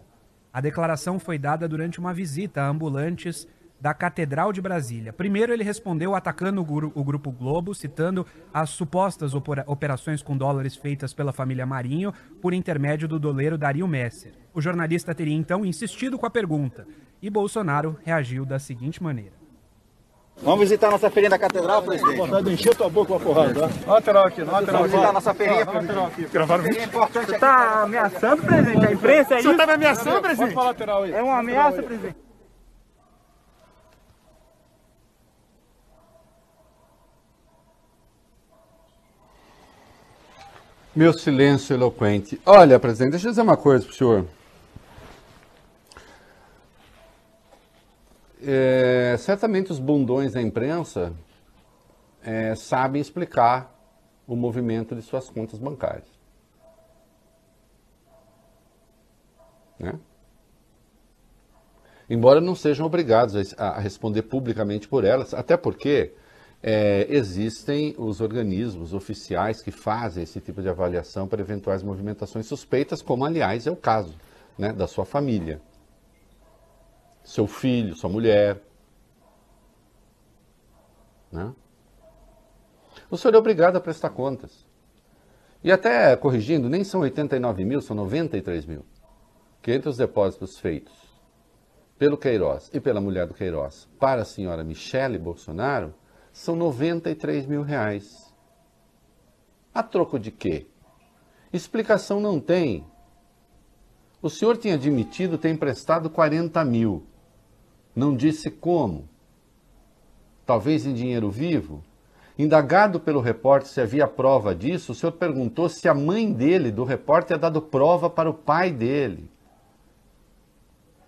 [0.53, 3.49] A declaração foi dada durante uma visita a ambulantes
[3.83, 5.13] da Catedral de Brasília.
[5.13, 11.33] Primeiro, ele respondeu atacando o, Grupo Globo, citando as supostas operações com dólares feitas pela
[11.33, 14.35] família Marinho por intermédio do doleiro Dario Messer.
[14.55, 16.87] O jornalista teria então insistido com a pergunta
[17.21, 19.33] e Bolsonaro reagiu da seguinte maneira.
[20.37, 22.17] Vamos visitar a nossa feirinha da catedral, presidente?
[22.17, 23.93] Vontade de encher tua boca com a porrada, tá?
[23.93, 26.25] Lateral aqui, lateral Vamos visitar a nossa feirinha, lateral aqui.
[26.27, 28.87] Gravaram importante Você tá ameaçando, presidente?
[28.87, 29.51] A imprensa é isso?
[29.51, 30.39] Você tá me ameaçando, presidente?
[30.39, 31.13] Pode falar lateral aí.
[31.13, 32.22] É uma ameaça, presidente.
[40.95, 42.39] Meu silêncio eloquente.
[42.45, 44.27] Olha, presidente, deixa eu dizer uma coisa para o senhor.
[48.43, 51.15] É, certamente os bundões da imprensa
[52.23, 53.75] é, sabem explicar
[54.27, 56.11] o movimento de suas contas bancárias.
[59.79, 59.95] Né?
[62.11, 66.13] Embora não sejam obrigados a, a responder publicamente por elas, até porque
[66.63, 73.03] é, existem os organismos oficiais que fazem esse tipo de avaliação para eventuais movimentações suspeitas,
[73.03, 74.15] como aliás é o caso
[74.57, 75.61] né, da sua família.
[77.25, 78.63] Seu filho, sua mulher.
[81.33, 81.53] Né?
[83.11, 84.65] O senhor é obrigado a prestar contas.
[85.65, 88.85] E até corrigindo, nem são 89 mil, são 93 mil.
[89.61, 90.93] Que entre os depósitos feitos
[91.99, 95.95] pelo Queiroz e pela mulher do Queiroz para a senhora Michele Bolsonaro,
[96.33, 98.33] são 93 mil reais.
[99.75, 100.67] A troco de quê?
[101.53, 102.87] Explicação não tem.
[104.21, 107.05] O senhor tinha admitido ter emprestado 40 mil.
[107.95, 109.09] Não disse como.
[110.47, 111.83] Talvez em dinheiro vivo?
[112.39, 116.83] Indagado pelo repórter se havia prova disso, o senhor perguntou se a mãe dele, do
[116.83, 119.31] repórter, tinha dado prova para o pai dele,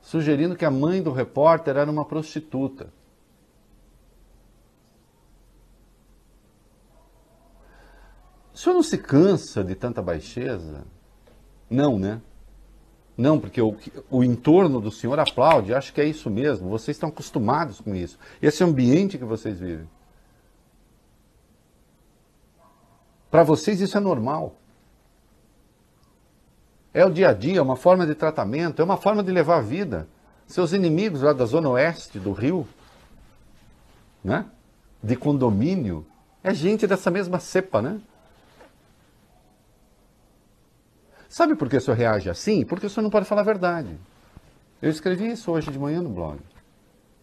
[0.03, 2.93] sugerindo que a mãe do repórter era uma prostituta.
[8.55, 10.85] O senhor não se cansa de tanta baixeza?
[11.69, 12.21] Não, né?
[13.17, 13.77] Não, porque o,
[14.09, 16.69] o entorno do senhor aplaude, acho que é isso mesmo.
[16.69, 18.19] Vocês estão acostumados com isso.
[18.41, 19.89] Esse ambiente que vocês vivem.
[23.31, 24.57] Para vocês isso é normal.
[26.93, 29.59] É o dia a dia, é uma forma de tratamento, é uma forma de levar
[29.59, 30.09] a vida.
[30.47, 32.69] Seus inimigos lá da zona oeste do Rio,
[34.23, 34.47] né?
[35.03, 36.07] de condomínio,
[36.43, 38.01] é gente dessa mesma cepa, né?
[41.35, 42.65] Sabe por que o senhor reage assim?
[42.65, 43.99] Porque o senhor não pode falar a verdade.
[44.81, 46.39] Eu escrevi isso hoje de manhã no blog.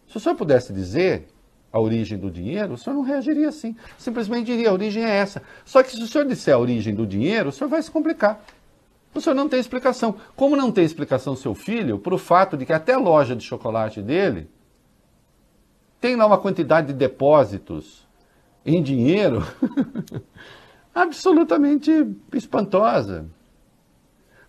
[0.06, 1.28] Se o senhor pudesse dizer
[1.72, 3.74] a origem do dinheiro, o senhor não reagiria assim.
[3.96, 5.42] Simplesmente diria, a origem é essa.
[5.64, 8.44] Só que se o senhor disser a origem do dinheiro, o senhor vai se complicar.
[9.14, 10.14] O senhor não tem explicação.
[10.36, 13.42] Como não tem explicação seu filho, para o fato de que até a loja de
[13.42, 14.46] chocolate dele
[15.98, 18.06] tem lá uma quantidade de depósitos
[18.62, 19.42] em dinheiro
[20.94, 21.90] absolutamente
[22.34, 23.24] espantosa.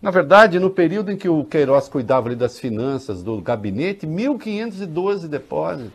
[0.04, 5.26] Na verdade, no período em que o Queiroz cuidava ali das finanças do gabinete, 1.512
[5.28, 5.92] depósitos.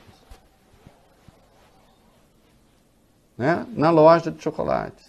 [3.38, 3.68] Né?
[3.72, 5.08] Na loja de chocolates.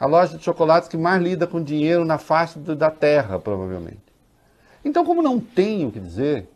[0.00, 4.00] A loja de chocolates que mais lida com dinheiro na face da terra, provavelmente.
[4.82, 6.48] Então, como não tem o que dizer,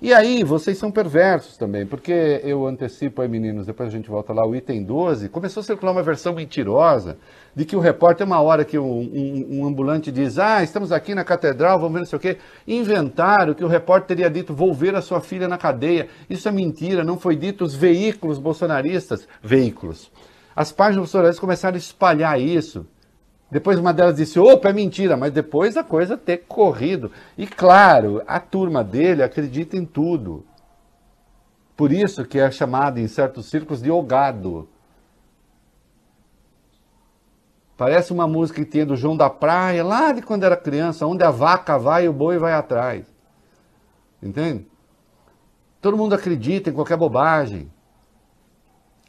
[0.00, 4.32] e aí, vocês são perversos também, porque eu antecipo aí, meninos, depois a gente volta
[4.32, 7.16] lá, o item 12, começou a circular uma versão mentirosa
[7.52, 11.16] de que o repórter, uma hora que um, um- um ambulante diz, ah, estamos aqui
[11.16, 14.72] na catedral, vamos ver não sei o quê, inventaram que o repórter teria dito, vou
[14.72, 16.06] ver a sua filha na cadeia.
[16.30, 20.12] Isso é mentira, não foi dito, os veículos bolsonaristas, veículos,
[20.54, 22.86] as páginas bolsonaristas começaram a espalhar isso,
[23.50, 27.10] depois uma delas disse, opa, é mentira, mas depois a coisa ter corrido.
[27.36, 30.44] E claro, a turma dele acredita em tudo.
[31.74, 34.68] Por isso que é chamado em certos círculos de ogado.
[37.76, 41.22] Parece uma música que tinha do João da Praia, lá de quando era criança, onde
[41.22, 43.06] a vaca vai e o boi vai atrás.
[44.20, 44.66] Entende?
[45.80, 47.70] Todo mundo acredita em qualquer bobagem.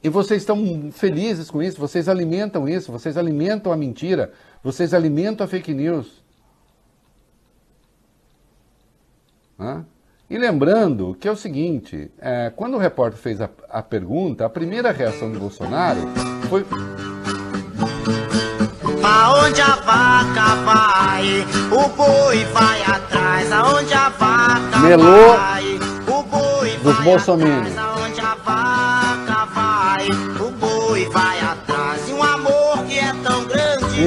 [0.01, 4.31] E vocês estão felizes com isso, vocês alimentam isso, vocês alimentam a mentira,
[4.63, 6.23] vocês alimentam a fake news.
[9.59, 9.85] Hã?
[10.29, 14.49] E lembrando que é o seguinte: é, quando o repórter fez a, a pergunta, a
[14.49, 15.99] primeira reação do Bolsonaro
[16.49, 16.65] foi.
[19.03, 23.51] Aonde a vaca vai, o boi vai atrás.
[23.51, 25.63] Aonde a vaca Melô vai,
[26.07, 27.71] o boi dos vai bolsominions.
[27.77, 27.88] atrás.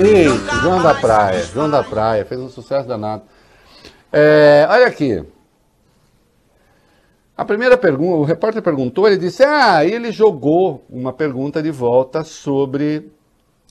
[0.03, 3.23] Nunca João da Praia, João da Praia, fez um sucesso danado.
[4.13, 5.25] É, olha aqui.
[7.37, 11.71] A primeira pergunta, o repórter perguntou, ele disse, ah, e ele jogou uma pergunta de
[11.71, 13.11] volta sobre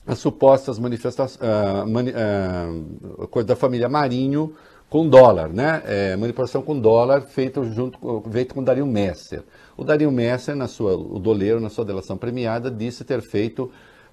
[0.06, 4.54] as supostas manifestações, ah, mani- ah, coisa da família Marinho
[4.90, 5.82] com dólar, né?
[5.86, 7.98] É, manipulação com dólar feito junto
[8.30, 9.42] feito com Dario Messer.
[9.74, 13.70] O Dario Messer, na sua, o doleiro, na sua delação premiada, disse ter feito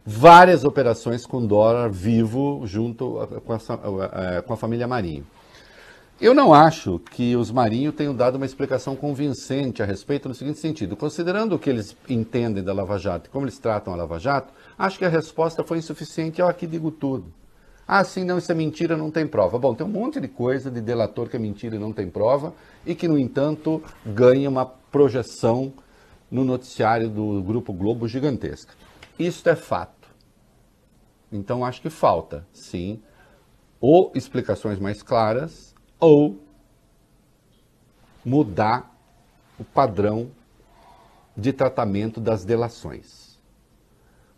[0.10, 5.26] várias operações com dólar vivo junto a- com, a- com a família Marinho.
[6.20, 10.58] Eu não acho que os Marinho tenham dado uma explicação convincente a respeito no seguinte
[10.58, 10.98] sentido.
[10.98, 14.52] Considerando o que eles entendem da Lava Jato e como eles tratam a Lava Jato,
[14.78, 16.42] acho que a resposta foi insuficiente.
[16.42, 17.32] Eu aqui digo tudo.
[17.88, 19.58] Ah, sim, não, isso é mentira, não tem prova.
[19.60, 22.54] Bom, tem um monte de coisa de delator que é mentira e não tem prova
[22.86, 25.72] e que, no entanto, ganha uma projeção
[26.30, 28.74] no noticiário do Grupo Globo gigantesca.
[29.18, 29.99] Isto é fato.
[31.32, 33.02] Então, acho que falta, sim,
[33.80, 36.40] ou explicações mais claras ou
[38.26, 38.96] mudar
[39.58, 40.32] o padrão
[41.36, 43.40] de tratamento das delações.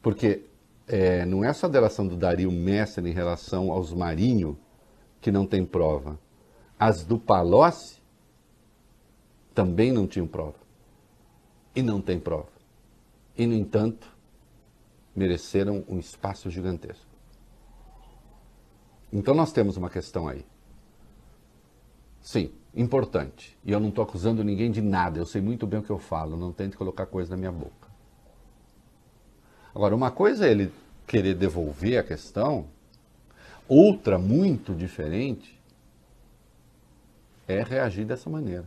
[0.02, 0.46] Porque
[0.88, 4.58] é, não é só a delação do Dario Messer em relação aos Marinho
[5.20, 6.20] que não tem prova.
[6.80, 8.02] As do Palocci
[9.54, 10.60] também não tinham prova.
[11.76, 12.50] E não tem prova.
[13.38, 14.08] E, no entanto,
[15.16, 17.06] mereceram um espaço gigantesco.
[19.12, 20.46] Então nós temos uma questão aí.
[22.22, 23.58] Sim, importante.
[23.66, 26.00] E eu não estou acusando ninguém de nada, eu sei muito bem o que eu
[26.00, 27.90] falo, não tente colocar coisa na minha boca.
[29.74, 30.72] Agora, uma coisa é ele
[31.08, 32.68] querer devolver a questão,
[33.68, 35.60] outra muito diferente
[37.48, 38.66] é reagir dessa maneira.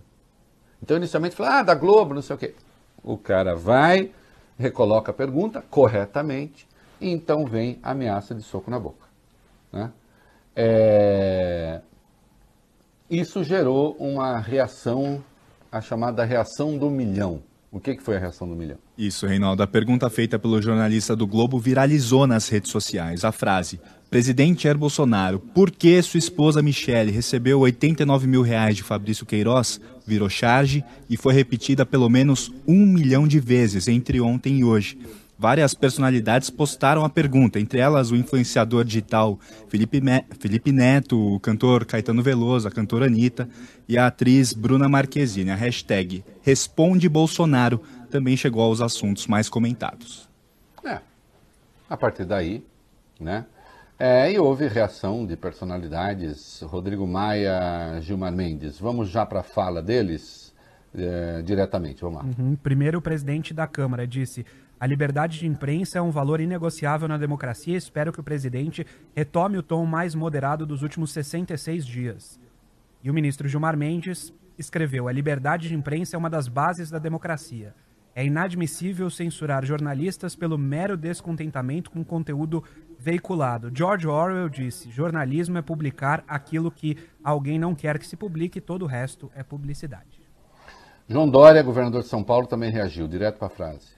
[0.83, 2.55] Então, inicialmente, fala, ah, da Globo, não sei o quê.
[3.03, 4.11] O cara vai,
[4.59, 6.67] recoloca a pergunta corretamente,
[7.01, 9.07] e então vem a ameaça de soco na boca.
[9.73, 9.91] Né?
[10.55, 11.81] É,
[13.11, 15.23] Isso gerou uma reação,
[15.71, 17.43] a chamada reação do milhão.
[17.75, 18.79] O que, que foi a reação do milhão?
[18.97, 19.61] Isso, Reinaldo.
[19.61, 23.25] A pergunta feita pelo jornalista do Globo viralizou nas redes sociais.
[23.25, 28.85] A frase: Presidente Jair Bolsonaro, por que sua esposa Michele recebeu 89 mil reais de
[28.85, 29.81] Fabrício Queiroz?
[30.07, 34.99] Virou charge e foi repetida pelo menos um milhão de vezes entre ontem e hoje.
[35.37, 39.39] Várias personalidades postaram a pergunta, entre elas o influenciador digital
[39.69, 43.49] Felipe, Me- Felipe Neto, o cantor Caetano Veloso, a cantora Anitta
[43.89, 45.51] e a atriz Bruna Marquezine.
[45.51, 50.29] A hashtag Responde Bolsonaro também chegou aos assuntos mais comentados.
[50.85, 51.01] É,
[51.91, 52.63] a partir daí,
[53.19, 53.45] né?
[53.99, 58.79] É, e houve reação de personalidades, Rodrigo Maia, Gilmar Mendes.
[58.79, 60.53] Vamos já para a fala deles
[60.95, 62.25] é, diretamente, vamos lá.
[62.25, 62.57] Uhum.
[62.57, 64.45] Primeiro, o presidente da Câmara disse:
[64.81, 69.59] A liberdade de imprensa é um valor inegociável na democracia espero que o presidente retome
[69.59, 72.41] o tom mais moderado dos últimos 66 dias.
[73.03, 76.99] E o ministro Gilmar Mendes escreveu: A liberdade de imprensa é uma das bases da
[76.99, 77.75] democracia.
[78.17, 82.63] É inadmissível censurar jornalistas pelo mero descontentamento com o conteúdo
[82.99, 83.73] veiculado.
[83.75, 88.83] George Orwell disse: jornalismo é publicar aquilo que alguém não quer que se publique, todo
[88.83, 90.23] o resto é publicidade.
[91.09, 93.95] João Dória, governador de São Paulo, também reagiu, direto para a frase.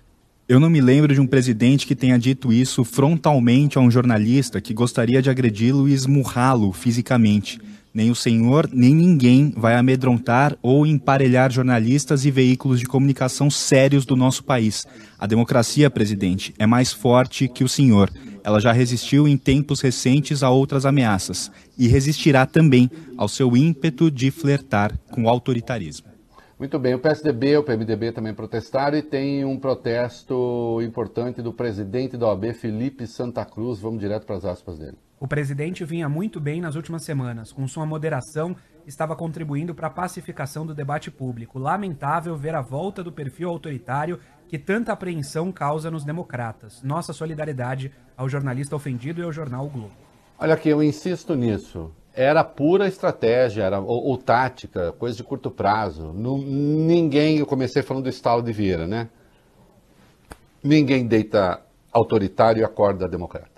[0.48, 4.60] Eu não me lembro de um presidente que tenha dito isso frontalmente a um jornalista
[4.60, 7.60] que gostaria de agredi-lo e esmurrá-lo fisicamente.
[7.96, 14.04] Nem o senhor, nem ninguém vai amedrontar ou emparelhar jornalistas e veículos de comunicação sérios
[14.04, 14.86] do nosso país.
[15.18, 18.10] A democracia, presidente, é mais forte que o senhor.
[18.44, 24.10] Ela já resistiu em tempos recentes a outras ameaças e resistirá também ao seu ímpeto
[24.10, 26.08] de flertar com o autoritarismo.
[26.58, 32.18] Muito bem, o PSDB o PMDB também protestaram e tem um protesto importante do presidente
[32.18, 33.80] da OAB, Felipe Santa Cruz.
[33.80, 34.98] Vamos direto para as aspas dele.
[35.18, 37.50] O presidente vinha muito bem nas últimas semanas.
[37.50, 38.54] Com sua moderação,
[38.86, 41.58] estava contribuindo para a pacificação do debate público.
[41.58, 46.82] Lamentável ver a volta do perfil autoritário que tanta apreensão causa nos democratas.
[46.82, 49.92] Nossa solidariedade ao jornalista ofendido e ao jornal o Globo.
[50.38, 51.90] Olha aqui, eu insisto nisso.
[52.12, 56.12] Era pura estratégia, era ou, ou tática, coisa de curto prazo.
[56.12, 59.08] Não, ninguém, eu comecei falando do estalo de Vieira, né?
[60.62, 63.55] Ninguém deita autoritário e acorda democrata.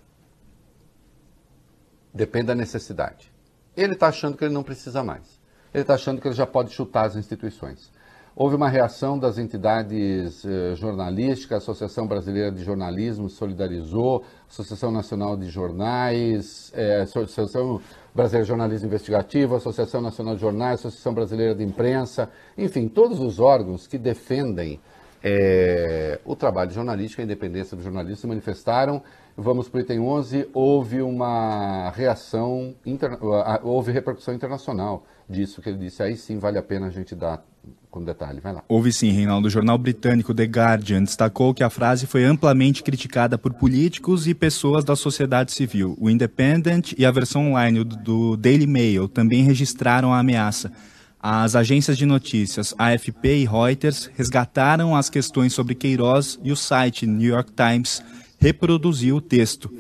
[2.19, 3.31] Depende da necessidade.
[3.77, 5.39] Ele está achando que ele não precisa mais.
[5.73, 7.93] Ele está achando que ele já pode chutar as instituições.
[8.35, 15.37] Houve uma reação das entidades eh, jornalísticas, a Associação Brasileira de Jornalismo solidarizou, Associação Nacional
[15.37, 17.81] de Jornais, eh, Associação
[18.13, 23.39] Brasileira de Jornalismo Investigativo, Associação Nacional de Jornais, Associação Brasileira de Imprensa, enfim, todos os
[23.39, 24.81] órgãos que defendem
[25.23, 29.03] eh, o trabalho jornalístico, a independência do jornalista, se manifestaram.
[29.41, 33.19] Vamos para o item 11, houve uma reação, interna-
[33.63, 36.03] houve repercussão internacional disso que ele disse.
[36.03, 37.45] Aí sim vale a pena a gente dar
[37.89, 38.41] com detalhe.
[38.41, 38.65] Vai lá.
[38.69, 39.47] Houve sim, Reinaldo.
[39.47, 44.35] O jornal britânico The Guardian destacou que a frase foi amplamente criticada por políticos e
[44.35, 45.97] pessoas da sociedade civil.
[46.01, 50.73] O Independent e a versão online do Daily Mail também registraram a ameaça.
[51.21, 57.07] As agências de notícias AFP e Reuters resgataram as questões sobre Queiroz e o site
[57.07, 58.03] New York Times
[58.39, 59.71] reproduziu o texto.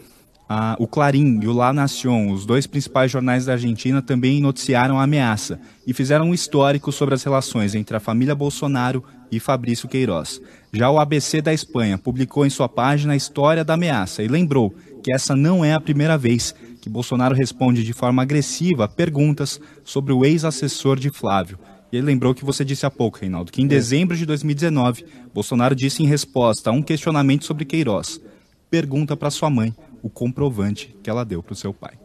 [0.51, 4.99] Ah, o Clarim e o La Nación, os dois principais jornais da Argentina, também noticiaram
[4.99, 9.88] a ameaça e fizeram um histórico sobre as relações entre a família Bolsonaro e Fabrício
[9.88, 10.40] Queiroz.
[10.73, 14.75] Já o ABC da Espanha publicou em sua página a história da ameaça e lembrou
[15.03, 19.61] que essa não é a primeira vez que Bolsonaro responde de forma agressiva a perguntas
[19.85, 21.59] sobre o ex-assessor de Flávio.
[21.92, 25.75] E ele lembrou que você disse há pouco, Reinaldo, que em dezembro de 2019, Bolsonaro
[25.75, 28.21] disse em resposta a um questionamento sobre Queiroz:
[28.70, 31.98] pergunta para sua mãe o comprovante que ela deu para o seu pai.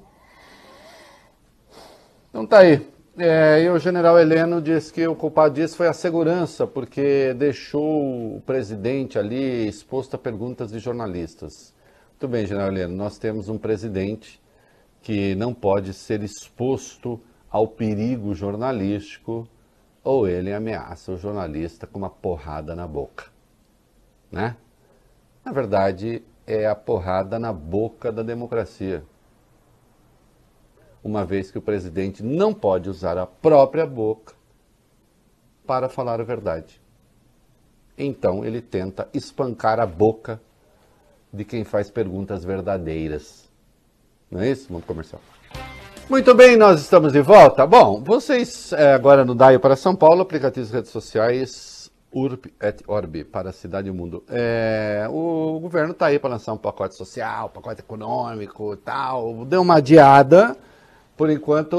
[2.30, 2.86] Então tá aí.
[3.16, 8.38] É, e o general Heleno disse que o culpado disso foi a segurança, porque deixou
[8.38, 11.76] o presidente ali exposto a perguntas de jornalistas.
[12.10, 14.42] Muito bem, general Heleno, nós temos um presidente
[15.04, 17.22] que não pode ser exposto
[17.52, 19.48] ao perigo jornalístico
[20.04, 23.26] ou ele ameaça o jornalista com uma porrada na boca.
[24.32, 24.56] Né?
[25.46, 29.04] Na verdade, é a porrada na boca da democracia
[31.04, 34.34] uma vez que o presidente não pode usar a própria boca
[35.68, 36.82] para falar a verdade.
[37.98, 40.40] Então ele tenta espancar a boca
[41.32, 43.50] de quem faz perguntas verdadeiras.
[44.32, 45.22] Não é isso, mundo comercial?
[46.10, 47.66] Muito bem, nós estamos de volta.
[47.68, 51.73] Bom, vocês é, agora no DAIO para São Paulo, aplicativos redes sociais
[52.14, 54.24] Urb et Orbi para a cidade e o mundo.
[54.30, 59.46] É, o governo está aí para lançar um pacote social, pacote econômico e tal.
[59.46, 60.56] Deu uma adiada.
[61.16, 61.78] Por enquanto,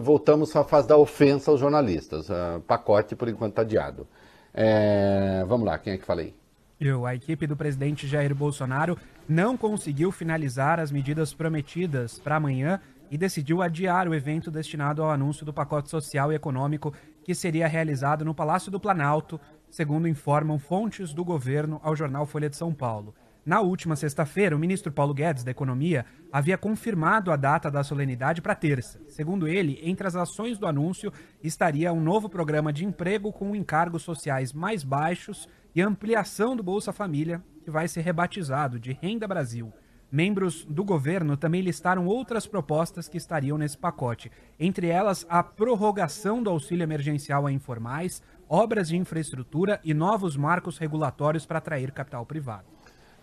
[0.00, 2.28] voltamos à fase da ofensa aos jornalistas.
[2.28, 4.06] Uh, pacote, por enquanto, está adiado.
[4.54, 6.34] É, vamos lá, quem é que fala aí?
[6.80, 12.80] Eu, a equipe do presidente Jair Bolsonaro não conseguiu finalizar as medidas prometidas para amanhã
[13.10, 16.92] e decidiu adiar o evento destinado ao anúncio do pacote social e econômico
[17.24, 19.40] que seria realizado no Palácio do Planalto,
[19.76, 23.14] segundo informam fontes do governo ao jornal Folha de São Paulo.
[23.44, 28.40] Na última sexta-feira, o ministro Paulo Guedes, da Economia, havia confirmado a data da solenidade
[28.40, 28.98] para terça.
[29.06, 31.12] Segundo ele, entre as ações do anúncio
[31.42, 36.90] estaria um novo programa de emprego com encargos sociais mais baixos e ampliação do Bolsa
[36.90, 39.70] Família, que vai ser rebatizado de Renda Brasil.
[40.10, 46.42] Membros do governo também listaram outras propostas que estariam nesse pacote, entre elas a prorrogação
[46.42, 52.24] do auxílio emergencial a informais, obras de infraestrutura e novos marcos regulatórios para atrair capital
[52.24, 52.64] privado.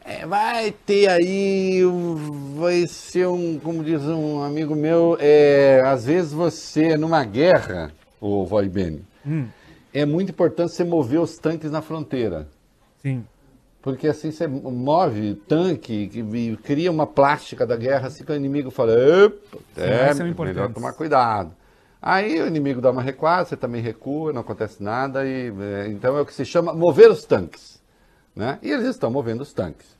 [0.05, 1.82] É, vai ter aí,
[2.57, 8.45] vai ser um, como diz um amigo meu, é, às vezes você, numa guerra, o
[8.45, 9.47] Voi Bene, Hum,
[9.93, 12.47] é muito importante você mover os tanques na fronteira.
[13.01, 13.24] sim.
[13.82, 18.36] Porque assim você move tanque que- e cria uma plástica da guerra, assim que o
[18.36, 21.51] inimigo fala, "Epa, é, são melhor tomar cuidado.
[22.06, 26.18] Aí o inimigo dá uma recuada, você também recua, não acontece nada, e é, então
[26.18, 27.82] é o que se chama mover os tanques.
[28.36, 28.60] Né?
[28.62, 29.93] E eles estão movendo os tanques.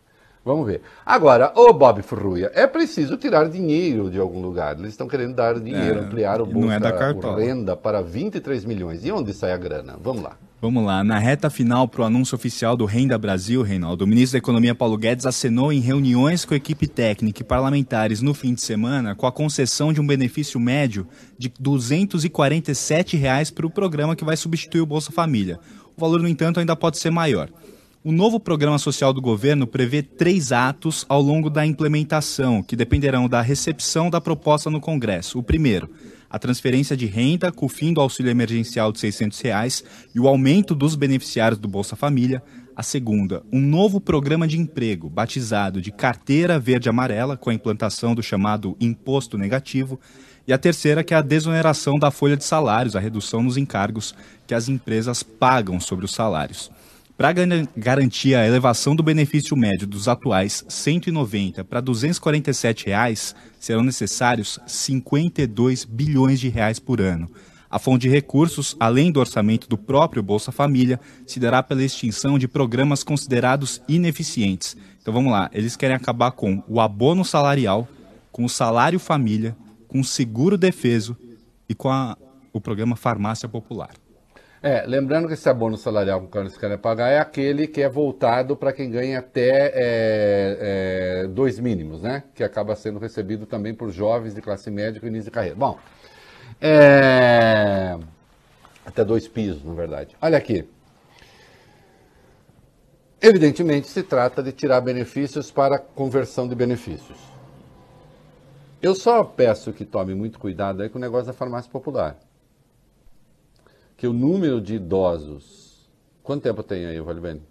[0.46, 0.82] Vamos ver.
[1.06, 4.78] Agora, ô Bob Furruia, é preciso tirar dinheiro de algum lugar.
[4.78, 8.02] Eles estão querendo dar dinheiro, É, ampliar o não bolsa é da o renda para
[8.02, 9.06] 23 milhões.
[9.06, 9.96] E onde sai a grana?
[10.02, 10.38] Vamos lá.
[10.64, 14.36] Vamos lá, na reta final para o anúncio oficial do Renda Brasil, Reinaldo, o ministro
[14.36, 18.54] da Economia Paulo Guedes acenou em reuniões com a equipe técnica e parlamentares no fim
[18.54, 21.06] de semana com a concessão de um benefício médio
[21.38, 25.60] de 247 reais para o programa que vai substituir o Bolsa Família.
[25.98, 27.50] O valor, no entanto, ainda pode ser maior.
[28.06, 33.30] O novo programa social do governo prevê três atos ao longo da implementação, que dependerão
[33.30, 35.40] da recepção da proposta no Congresso.
[35.40, 35.90] O primeiro,
[36.30, 40.28] a transferência de renda com o fim do auxílio emergencial de 600 reais e o
[40.28, 42.44] aumento dos beneficiários do Bolsa Família.
[42.76, 48.22] A segunda, um novo programa de emprego, batizado de Carteira Verde-Amarela, com a implantação do
[48.22, 49.98] chamado Imposto Negativo.
[50.46, 54.14] E a terceira, que é a desoneração da folha de salários, a redução nos encargos
[54.46, 56.70] que as empresas pagam sobre os salários.
[57.16, 57.32] Para
[57.78, 64.60] garantir a elevação do benefício médio dos atuais R$ 190 para 247 reais, serão necessários
[64.66, 67.30] 52 bilhões de reais por ano.
[67.70, 72.38] A fonte de recursos, além do orçamento do próprio Bolsa Família, se dará pela extinção
[72.38, 74.76] de programas considerados ineficientes.
[75.02, 77.88] Então vamos lá, eles querem acabar com o abono salarial,
[78.32, 79.56] com o salário família,
[79.88, 81.16] com o seguro defeso
[81.70, 82.18] e com a-
[82.52, 83.92] o programa Farmácia Popular.
[84.66, 88.56] É, lembrando que esse abono salarial que eles querem pagar é aquele que é voltado
[88.56, 92.24] para quem ganha até é, é, dois mínimos, né?
[92.34, 95.58] Que acaba sendo recebido também por jovens de classe média com início de carreira.
[95.58, 95.78] Bom,
[96.62, 98.00] é,
[98.86, 100.16] até dois pisos, na verdade.
[100.22, 100.66] Olha aqui.
[103.22, 107.18] Evidentemente, se trata de tirar benefícios para conversão de benefícios.
[108.82, 112.18] Eu só peço que tome muito cuidado aí com o negócio da farmácia popular
[114.04, 115.90] que o número de idosos.
[116.22, 117.42] Quanto tempo tem aí, Valibene?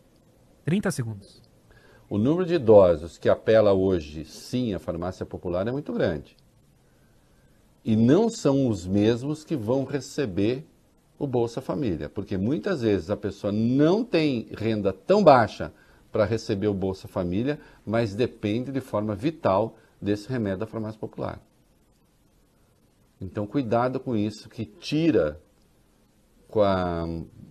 [0.67, 1.41] 30 segundos.
[2.11, 6.37] O número de idosos que apela hoje, sim, à farmácia popular é muito grande.
[7.83, 10.67] E não são os mesmos que vão receber
[11.19, 15.73] o Bolsa Família, porque muitas vezes a pessoa não tem renda tão baixa
[16.13, 21.41] para receber o Bolsa Família, mas depende de forma vital desse remédio da farmácia popular.
[23.19, 25.41] Então, cuidado com isso, que tira
[26.53, 27.05] com a,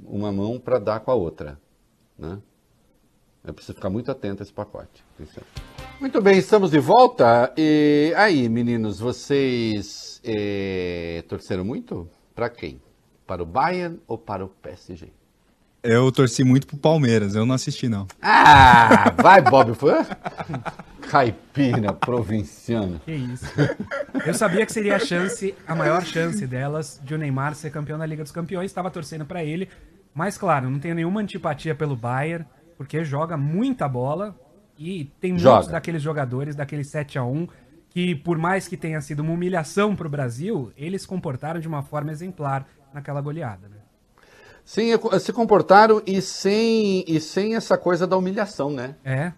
[0.05, 1.59] uma mão para dar com a outra.
[2.17, 2.39] Né?
[3.43, 5.03] É preciso ficar muito atento a esse pacote.
[5.99, 7.51] Muito bem, estamos de volta.
[7.57, 12.07] E aí, meninos, vocês eh, torceram muito?
[12.35, 12.79] Para quem?
[13.25, 15.11] Para o Bayern ou para o PSG?
[15.83, 18.07] Eu torci muito pro Palmeiras, eu não assisti não.
[18.21, 19.73] Ah, vai, Bob.
[19.73, 19.93] Foi?
[21.09, 22.99] Caipira provinciano.
[23.03, 23.45] Que isso.
[24.25, 27.97] Eu sabia que seria a chance, a maior chance delas de o Neymar ser campeão
[27.97, 28.69] da Liga dos Campeões.
[28.69, 29.67] Estava torcendo pra ele.
[30.13, 32.45] Mas, claro, não tenho nenhuma antipatia pelo Bayern,
[32.77, 34.35] porque joga muita bola
[34.77, 35.55] e tem Joga.
[35.55, 37.47] muitos daqueles jogadores, daquele 7 a 1
[37.89, 41.83] que por mais que tenha sido uma humilhação pro Brasil, eles se comportaram de uma
[41.83, 43.80] forma exemplar naquela goleada, né?
[44.63, 48.95] Sim, se comportaram e sem, e sem essa coisa da humilhação, né?
[49.03, 49.33] É.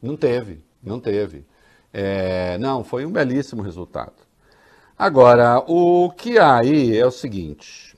[0.00, 1.46] Não teve, não teve.
[1.92, 4.26] É, não, foi um belíssimo resultado.
[4.98, 7.96] Agora, o que há aí é o seguinte.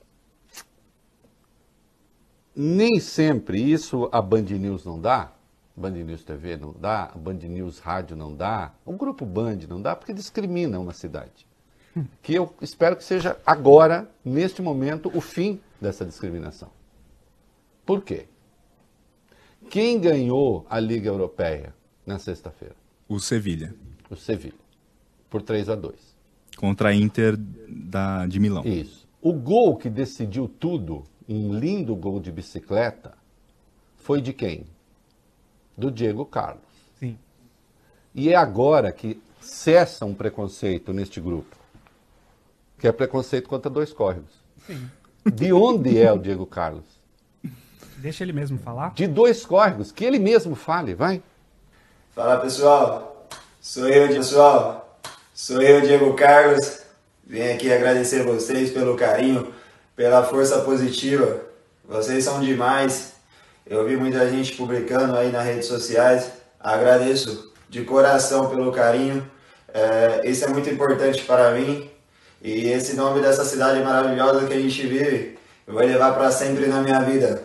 [2.55, 5.31] Nem sempre isso a Band News não dá,
[5.77, 9.95] Band News TV não dá, Band News Rádio não dá, o Grupo Band não dá,
[9.95, 11.47] porque discrimina uma cidade.
[12.21, 16.69] Que eu espero que seja agora, neste momento, o fim dessa discriminação.
[17.85, 18.25] Por quê?
[19.69, 21.73] Quem ganhou a Liga Europeia
[22.05, 22.75] na sexta-feira?
[23.07, 23.73] O Sevilha,
[24.09, 24.57] O Sevilla,
[25.29, 25.95] por 3 a 2.
[26.57, 28.63] contra a Inter da, de Milão.
[28.65, 29.07] Isso.
[29.21, 33.17] O gol que decidiu tudo, um lindo gol de bicicleta,
[33.97, 34.65] foi de quem?
[35.77, 36.63] Do Diego Carlos.
[36.99, 37.17] Sim.
[38.13, 41.55] E é agora que cessa um preconceito neste grupo,
[42.77, 44.33] que é preconceito contra dois córregos.
[44.65, 44.89] Sim.
[45.25, 46.85] De onde é o Diego Carlos?
[47.97, 48.93] Deixa ele mesmo falar.
[48.93, 51.21] De dois córregos, que ele mesmo fale, vai.
[52.15, 53.27] Fala pessoal,
[53.59, 54.99] sou eu, pessoal,
[55.33, 56.81] sou eu, Diego Carlos.
[57.25, 59.53] Venho aqui agradecer vocês pelo carinho,
[59.95, 61.41] pela força positiva.
[61.87, 63.13] Vocês são demais.
[63.65, 69.25] Eu vi muita gente publicando aí nas redes sociais Agradeço de coração pelo carinho.
[69.73, 71.89] É, isso é muito importante para mim.
[72.41, 75.37] E esse nome dessa cidade maravilhosa que a gente vive,
[75.67, 77.43] eu vou levar para sempre na minha vida.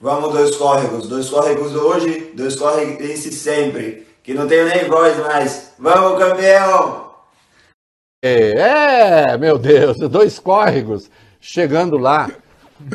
[0.00, 1.08] Vamos, dois córregos.
[1.08, 4.06] Dois córregos hoje, dois córregos sempre.
[4.22, 5.72] Que não tenho nem voz mais.
[5.78, 7.06] Vamos, campeão!
[8.24, 12.30] É, é, meu Deus, dois córregos chegando lá.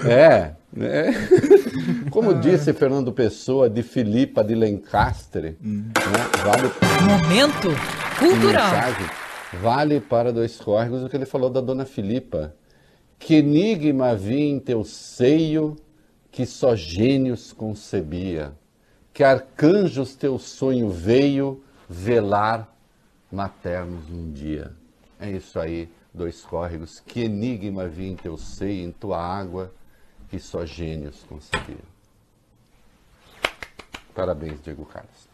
[0.06, 1.12] É, é.
[2.12, 5.91] Como disse Fernando Pessoa de Filipa de Lencastre, né,
[6.43, 6.72] vale
[7.04, 7.70] Momento
[8.20, 8.72] cultural.
[8.72, 9.10] mensagem,
[9.54, 12.56] vale para dois córregos o que ele falou da dona Filipa.
[13.20, 15.76] Que enigma havia em teu seio
[16.32, 18.54] que só gênios concebia,
[19.14, 22.74] que arcanjos teu sonho veio velar
[23.32, 24.72] maternos um dia.
[25.20, 26.99] É isso aí, dois córregos.
[26.99, 29.72] Que enigma havia em teu seio, em tua água,
[30.30, 31.91] que só gênios concebiam.
[34.16, 35.31] Parabéns, Diego Carlos.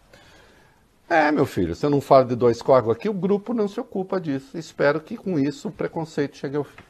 [1.10, 3.80] É, meu filho, se eu não falo de dois córregos aqui, o grupo não se
[3.80, 4.58] ocupa disso.
[4.58, 6.84] Espero que com isso o preconceito chegue ao fim.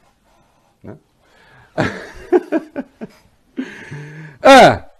[0.82, 0.98] Né?
[4.42, 4.90] ah,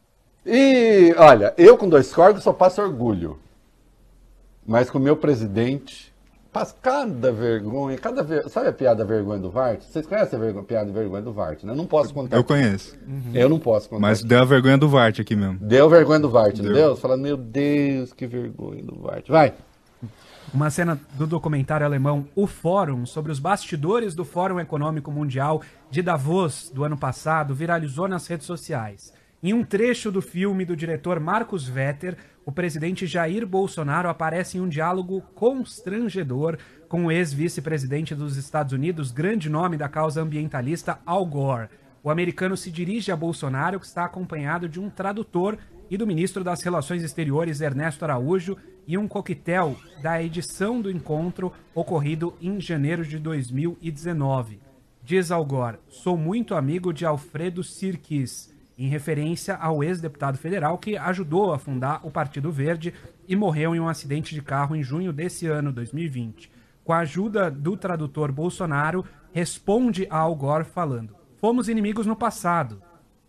[0.46, 3.38] e olha, eu com dois córregos só passo orgulho.
[4.66, 6.11] Mas com o meu presidente,
[6.52, 8.48] passo cada vergonha, cada ver...
[8.48, 9.80] sabe a piada vergonha do Vart?
[9.82, 11.72] Vocês conhecem a vergonha- piada vergonha do Vart, né?
[11.72, 12.36] Eu não posso contar.
[12.36, 12.96] Eu conheço.
[13.32, 14.00] Eu não posso contar.
[14.02, 15.58] Mas deu a vergonha do Vart aqui mesmo.
[15.60, 16.74] Deu vergonha do Vart, não Deu.
[16.74, 16.96] deu?
[16.96, 19.26] Falando, meu Deus, que vergonha do Vart.
[19.28, 19.54] Vai.
[20.52, 26.02] Uma cena do documentário alemão O Fórum, sobre os bastidores do Fórum Econômico Mundial de
[26.02, 29.12] Davos do ano passado, viralizou nas redes sociais.
[29.44, 32.16] Em um trecho do filme do diretor Marcos Vetter,
[32.46, 39.10] o presidente Jair Bolsonaro aparece em um diálogo constrangedor com o ex-vice-presidente dos Estados Unidos,
[39.10, 41.70] grande nome da causa ambientalista Al Gore.
[42.04, 45.58] O americano se dirige a Bolsonaro, que está acompanhado de um tradutor
[45.90, 51.52] e do ministro das Relações Exteriores, Ernesto Araújo, e um coquetel da edição do encontro
[51.74, 54.60] ocorrido em janeiro de 2019.
[55.02, 60.96] Diz Al Gore, sou muito amigo de Alfredo Sirkis, em referência ao ex-deputado federal que
[60.96, 62.94] ajudou a fundar o Partido Verde
[63.28, 66.50] e morreu em um acidente de carro em junho desse ano, 2020.
[66.84, 72.82] Com a ajuda do tradutor Bolsonaro, responde a Al Gore falando: Fomos inimigos no passado.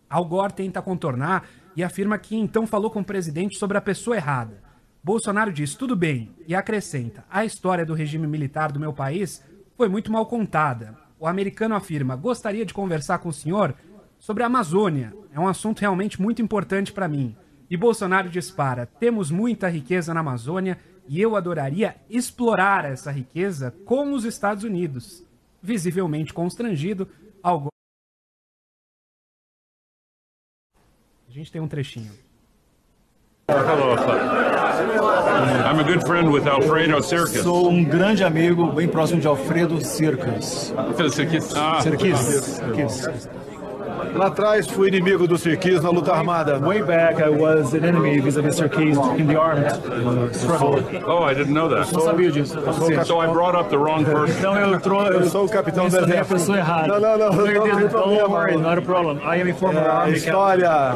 [0.10, 4.16] Al Gore tenta contornar e afirma que então falou com o presidente sobre a pessoa
[4.16, 4.62] errada.
[5.04, 9.44] Bolsonaro diz tudo bem e acrescenta: a história do regime militar do meu país
[9.76, 10.98] foi muito mal contada.
[11.20, 13.76] O americano afirma: gostaria de conversar com o senhor
[14.24, 15.14] sobre a Amazônia.
[15.34, 17.36] É um assunto realmente muito importante para mim.
[17.70, 24.14] E Bolsonaro dispara: temos muita riqueza na Amazônia e eu adoraria explorar essa riqueza com
[24.14, 25.22] os Estados Unidos.
[25.62, 27.08] Visivelmente constrangido,
[27.42, 27.70] Al Gore
[31.28, 32.14] A gente tem um trechinho.
[33.50, 33.96] Hello.
[35.70, 37.42] I'm a good friend with Alfredo Circus.
[37.42, 40.74] Sou um grande amigo, bem próximo de Alfredo Circus.
[41.12, 41.54] Circus.
[41.56, 41.82] Ah.
[41.82, 42.20] Cirquis.
[42.20, 43.53] Cirquis.
[44.16, 46.60] Lá atrás fui inimigo do Cirquis na luta armada.
[46.60, 49.66] Way back I was an enemy vis-à-vis Cirquis in the armed
[50.36, 50.80] struggle.
[51.08, 51.92] Oh, I didn't know that.
[51.92, 52.58] Não sabia disso.
[53.06, 54.36] So I brought up the wrong person.
[54.38, 55.14] Então eu trouxe.
[55.14, 56.36] Eu sou o capitão do Mencionei a exército.
[56.36, 56.88] pessoa errada.
[56.88, 57.30] Não, não, não.
[57.32, 58.28] não, não, Don't tem problema.
[58.30, 59.18] worry, not a problem.
[59.24, 60.96] I am a former É, a army história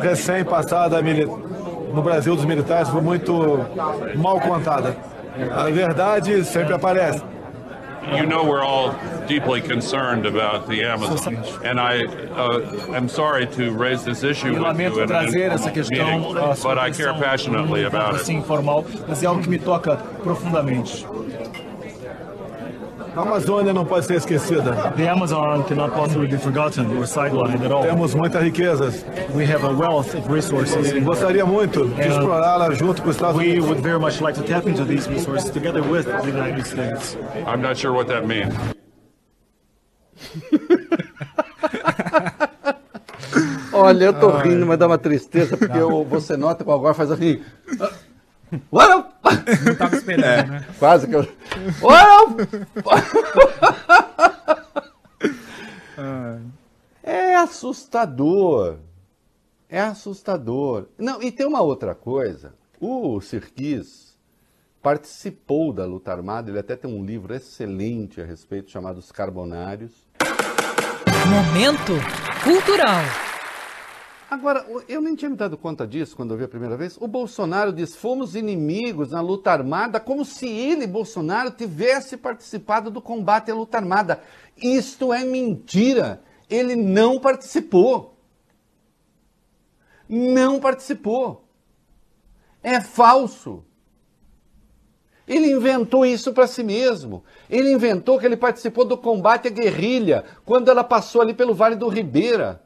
[0.00, 3.60] recém-passada no Brasil dos militares foi muito
[4.16, 4.96] mal contada.
[5.56, 7.20] A verdade sempre aparece.
[8.12, 8.92] You know we're all
[9.26, 14.78] deeply concerned about the Amazon, and I uh, am sorry to raise this issue with
[14.78, 18.28] you in an meeting, but I care passionately about it.
[18.28, 21.06] informal, mas é algo que me toca profundamente.
[23.16, 24.72] A Amazônia não pode ser esquecida.
[24.96, 27.82] The Amazon cannot possibly be forgotten or sidelined at all.
[27.84, 29.04] Temos muitas riquezas.
[29.34, 30.92] We have a wealth of resources.
[30.92, 33.68] E gostaria muito de explorá-la junto com os Estados We Unidos.
[33.68, 37.16] would very much like to tap into these resources together with the United States.
[37.46, 38.52] I'm not sure what that means.
[43.72, 46.94] Olha, eu tô rindo, mas dá uma tristeza, porque o, você nota que o Algor
[46.94, 47.40] faz assim.
[48.72, 49.13] Well!
[49.64, 50.66] Não tava esperando, É, né?
[50.78, 51.22] Quase que eu.
[57.06, 58.78] É assustador.
[59.68, 60.86] É assustador.
[60.98, 62.54] Não, e tem uma outra coisa.
[62.80, 64.16] O Sirkis
[64.82, 69.92] participou da luta armada, ele até tem um livro excelente a respeito chamado Os Carbonários.
[71.28, 71.92] Momento
[72.42, 73.02] cultural.
[74.30, 76.96] Agora, eu nem tinha me dado conta disso quando eu vi a primeira vez.
[76.98, 83.02] O Bolsonaro diz: fomos inimigos na luta armada, como se ele, Bolsonaro, tivesse participado do
[83.02, 84.22] combate à luta armada.
[84.56, 86.22] Isto é mentira.
[86.48, 88.16] Ele não participou.
[90.08, 91.44] Não participou.
[92.62, 93.64] É falso.
[95.26, 97.24] Ele inventou isso para si mesmo.
[97.48, 101.76] Ele inventou que ele participou do combate à guerrilha quando ela passou ali pelo Vale
[101.76, 102.63] do Ribeira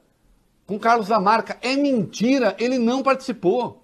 [0.69, 1.59] com Carlos Lamarca.
[1.63, 3.83] É mentira, ele não participou.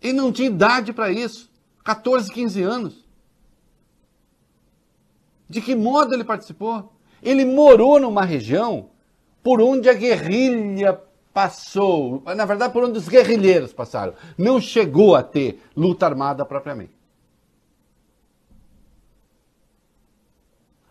[0.00, 1.50] Ele não tinha idade para isso.
[1.84, 3.04] 14, 15 anos.
[5.46, 6.94] De que modo ele participou?
[7.22, 8.88] Ele morou numa região
[9.42, 10.98] por onde a guerrilha
[11.34, 14.14] passou, na verdade, por onde os guerrilheiros passaram.
[14.38, 16.94] Não chegou a ter luta armada propriamente.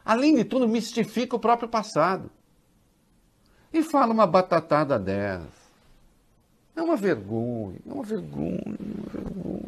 [0.06, 2.30] Além de tudo, mistifica o próprio passado.
[3.74, 5.64] E fala uma batatada dessa.
[6.76, 9.64] É uma vergonha, é uma vergonha, é uma vergonha.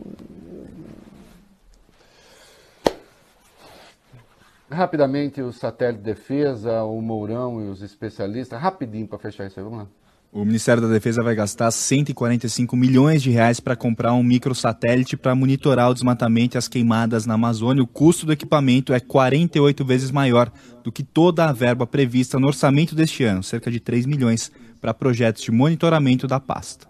[4.69, 9.63] Rapidamente, o satélite de defesa, o Mourão e os especialistas, rapidinho para fechar isso aí,
[9.63, 9.87] vamos lá.
[10.35, 15.33] O Ministério da Defesa vai gastar 145 milhões de reais para comprar um microsatélite para
[15.33, 17.81] monitorar o desmatamento e as queimadas na Amazônia.
[17.81, 20.51] O custo do equipamento é 48 vezes maior
[20.83, 24.93] do que toda a verba prevista no orçamento deste ano, cerca de 3 milhões para
[24.93, 26.85] projetos de monitoramento da pasta.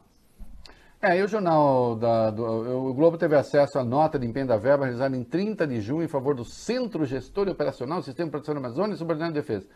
[1.00, 4.58] É, e o jornal da, do, o Globo teve acesso à nota de empenho da
[4.58, 8.26] verba realizada em 30 de junho em favor do Centro Gestor e Operacional do Sistema
[8.26, 9.68] de Proteção da Amazônia e Subordinado de Defesa.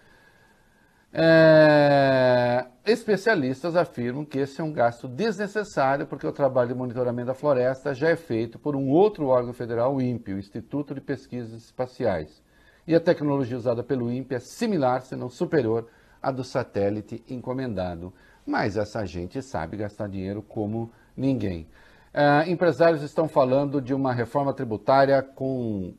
[1.12, 7.34] É, especialistas afirmam que esse é um gasto desnecessário porque o trabalho de monitoramento da
[7.34, 11.54] floresta já é feito por um outro órgão federal, o INPE, o Instituto de Pesquisas
[11.64, 12.44] Espaciais.
[12.88, 15.88] E a tecnologia usada pelo INPE é similar, se não superior,
[16.22, 18.14] à do satélite encomendado.
[18.46, 21.68] Mas essa gente sabe gastar dinheiro como ninguém.
[22.14, 25.94] É, empresários estão falando de uma reforma tributária com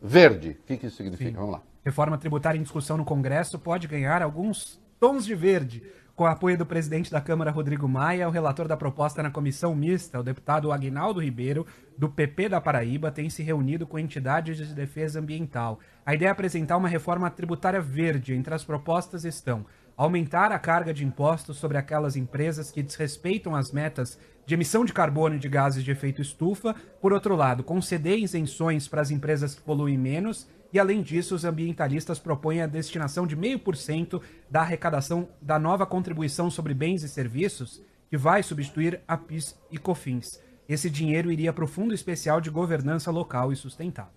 [0.00, 0.58] verde.
[0.62, 1.30] O que, que isso significa?
[1.30, 1.36] Sim.
[1.36, 1.69] Vamos lá.
[1.84, 5.82] Reforma tributária em discussão no Congresso pode ganhar alguns tons de verde.
[6.14, 9.74] Com o apoio do presidente da Câmara, Rodrigo Maia, o relator da proposta na comissão
[9.74, 11.66] mista, o deputado Aguinaldo Ribeiro,
[11.96, 15.80] do PP da Paraíba, tem se reunido com entidades de defesa ambiental.
[16.04, 18.34] A ideia é apresentar uma reforma tributária verde.
[18.34, 19.64] Entre as propostas estão
[19.96, 24.92] aumentar a carga de impostos sobre aquelas empresas que desrespeitam as metas de emissão de
[24.92, 29.54] carbono e de gases de efeito estufa, por outro lado, conceder isenções para as empresas
[29.54, 35.28] que poluem menos e, além disso, os ambientalistas propõem a destinação de 0,5% da arrecadação
[35.40, 40.40] da nova contribuição sobre bens e serviços, que vai substituir a PIS e COFINS.
[40.68, 44.12] Esse dinheiro iria para o Fundo Especial de Governança Local e Sustentável.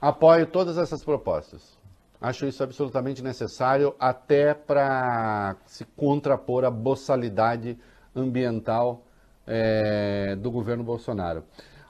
[0.00, 1.78] Apoio todas essas propostas.
[2.20, 7.78] Acho isso absolutamente necessário, até para se contrapor à boçalidade
[8.14, 9.06] ambiental
[9.50, 11.42] é, do governo Bolsonaro.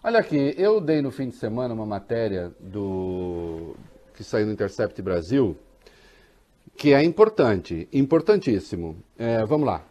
[0.02, 3.76] Olha aqui, eu dei no fim de semana uma matéria do
[4.14, 5.54] que saiu no Intercept Brasil,
[6.74, 8.96] que é importante, importantíssimo.
[9.18, 9.84] É, vamos lá.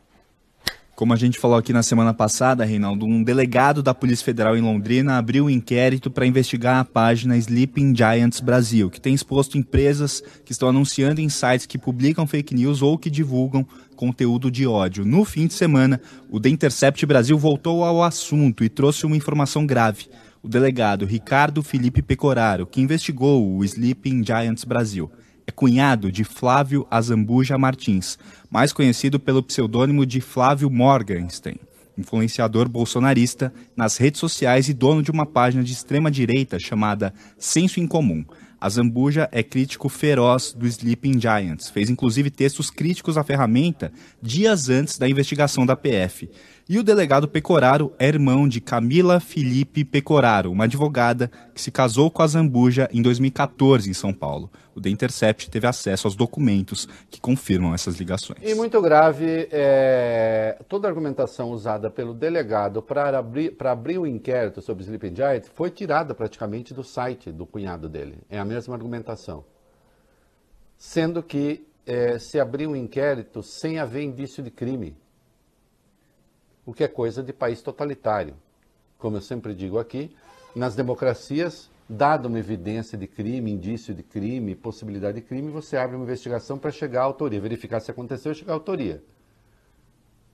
[1.00, 4.62] Como a gente falou aqui na semana passada, Reinaldo, um delegado da Polícia Federal em
[4.62, 10.22] Londrina abriu um inquérito para investigar a página Sleeping Giants Brasil, que tem exposto empresas
[10.44, 15.06] que estão anunciando em sites que publicam fake news ou que divulgam conteúdo de ódio.
[15.06, 19.66] No fim de semana, o The Intercept Brasil voltou ao assunto e trouxe uma informação
[19.66, 20.08] grave.
[20.44, 25.10] O delegado Ricardo Felipe Pecoraro, que investigou o Sleeping Giants Brasil,
[25.50, 28.20] é cunhado de Flávio Azambuja Martins,
[28.52, 31.60] mais conhecido pelo pseudônimo de Flávio Morgenstern,
[31.98, 37.80] influenciador bolsonarista nas redes sociais e dono de uma página de extrema direita chamada Senso
[37.80, 38.24] em Comum.
[38.62, 43.92] Azambuja é crítico feroz do Sleeping Giants, fez inclusive textos críticos à ferramenta
[44.22, 46.30] dias antes da investigação da PF.
[46.72, 52.12] E o delegado Pecoraro é irmão de Camila Felipe Pecoraro, uma advogada que se casou
[52.12, 54.52] com a Zambuja em 2014 em São Paulo.
[54.76, 58.38] O The Intercept teve acesso aos documentos que confirmam essas ligações.
[58.44, 64.62] E muito grave, é, toda a argumentação usada pelo delegado para abrir, abrir o inquérito
[64.62, 68.20] sobre Sleeping Giant foi tirada praticamente do site do cunhado dele.
[68.30, 69.44] É a mesma argumentação.
[70.78, 74.96] Sendo que é, se abriu um inquérito sem haver indício de crime
[76.70, 78.36] o que é coisa de país totalitário.
[79.00, 80.16] Como eu sempre digo aqui,
[80.56, 85.96] nas democracias, dada uma evidência de crime, indício de crime, possibilidade de crime, você abre
[85.96, 89.02] uma investigação para chegar à autoria, verificar se aconteceu e chegar à autoria.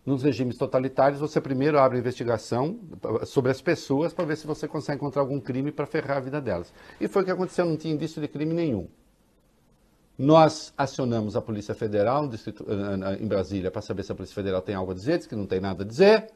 [0.05, 2.81] Nos regimes totalitários, você primeiro abre a investigação
[3.25, 6.41] sobre as pessoas para ver se você consegue encontrar algum crime para ferrar a vida
[6.41, 6.73] delas.
[6.99, 8.89] E foi o que aconteceu, não tinha indício de crime nenhum.
[10.17, 14.61] Nós acionamos a Polícia Federal distrito, eh, em Brasília para saber se a Polícia Federal
[14.61, 16.31] tem algo a dizer, diz que não tem nada a dizer.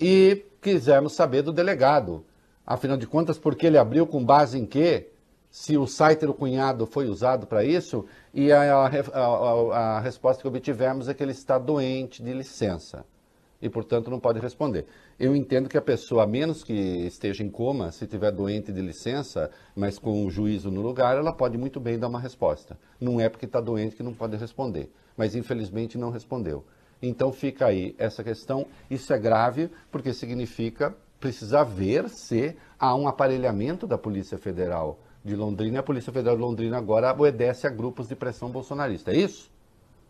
[0.00, 2.24] E quisemos saber do delegado.
[2.66, 5.10] Afinal de contas, porque ele abriu com base em quê?
[5.50, 8.06] Se o site do cunhado foi usado para isso?
[8.32, 13.04] E a, a, a, a resposta que obtivemos é que ele está doente de licença.
[13.62, 14.86] E, portanto, não pode responder.
[15.18, 18.82] Eu entendo que a pessoa, a menos que esteja em coma, se tiver doente de
[18.82, 22.76] licença, mas com o juízo no lugar, ela pode muito bem dar uma resposta.
[23.00, 26.64] Não é porque está doente que não pode responder, mas infelizmente não respondeu.
[27.00, 28.66] Então fica aí essa questão.
[28.90, 35.36] Isso é grave porque significa precisar ver se há um aparelhamento da Polícia Federal de
[35.36, 35.78] Londrina.
[35.78, 39.12] A Polícia Federal de Londrina agora obedece a grupos de pressão bolsonarista.
[39.12, 39.50] É isso?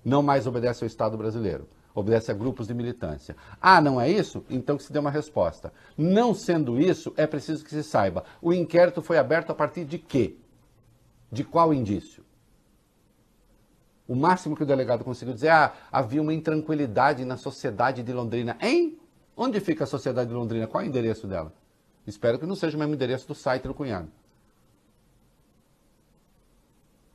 [0.03, 1.69] Não mais obedece ao Estado brasileiro.
[1.95, 3.37] Obedece a grupos de militância.
[3.61, 4.45] Ah, não é isso?
[4.49, 5.73] Então que se dê uma resposta.
[5.97, 8.25] Não sendo isso, é preciso que se saiba.
[8.41, 10.37] O inquérito foi aberto a partir de quê?
[11.31, 12.25] De qual indício?
[14.09, 18.57] O máximo que o delegado conseguiu dizer, ah, havia uma intranquilidade na sociedade de Londrina.
[18.61, 18.99] Hein?
[19.37, 20.67] Onde fica a sociedade de Londrina?
[20.67, 21.53] Qual é o endereço dela?
[22.07, 24.11] Espero que não seja o mesmo endereço do site do cunhado.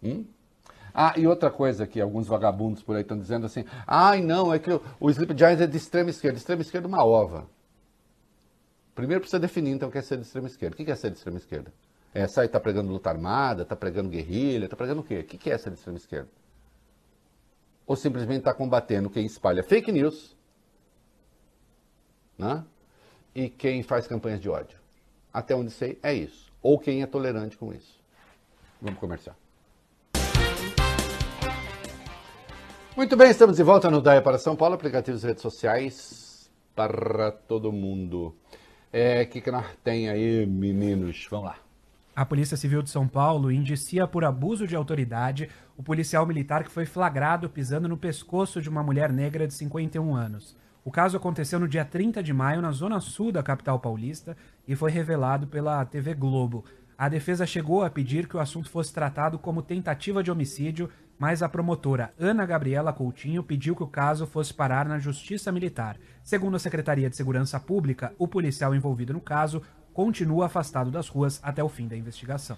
[0.02, 0.26] Hum?
[1.00, 4.58] Ah, e outra coisa que alguns vagabundos por aí estão dizendo assim, ai não, é
[4.58, 6.40] que o, o Sleep Giants é de extrema esquerda.
[6.40, 7.48] Extrema esquerda é uma ova.
[8.96, 10.74] Primeiro precisa definir então o que é ser de extrema esquerda.
[10.74, 11.72] O que é ser de extrema esquerda?
[12.16, 15.20] É sair, tá pregando luta armada, tá pregando guerrilha, tá pregando o quê?
[15.20, 16.30] O que é ser de extrema esquerda?
[17.86, 20.36] Ou simplesmente está combatendo quem espalha fake news
[22.40, 22.66] né?
[23.36, 24.80] e quem faz campanhas de ódio.
[25.32, 26.52] Até onde sei, é isso.
[26.60, 28.02] Ou quem é tolerante com isso.
[28.82, 29.36] Vamos comercial.
[32.98, 37.30] Muito bem, estamos de volta no Daia para São Paulo, aplicativos e redes sociais para
[37.30, 38.36] todo mundo.
[38.92, 41.28] É, o que, que nós tem aí, meninos?
[41.30, 41.58] Vamos lá.
[42.16, 46.72] A Polícia Civil de São Paulo indicia por abuso de autoridade o policial militar que
[46.72, 50.56] foi flagrado pisando no pescoço de uma mulher negra de 51 anos.
[50.84, 54.36] O caso aconteceu no dia 30 de maio, na zona sul da capital paulista,
[54.68, 56.66] e foi revelado pela TV Globo.
[56.98, 61.42] A defesa chegou a pedir que o assunto fosse tratado como tentativa de homicídio, mas
[61.42, 65.98] a promotora Ana Gabriela Coutinho pediu que o caso fosse parar na Justiça Militar.
[66.24, 69.62] Segundo a Secretaria de Segurança Pública, o policial envolvido no caso
[69.94, 72.58] continua afastado das ruas até o fim da investigação.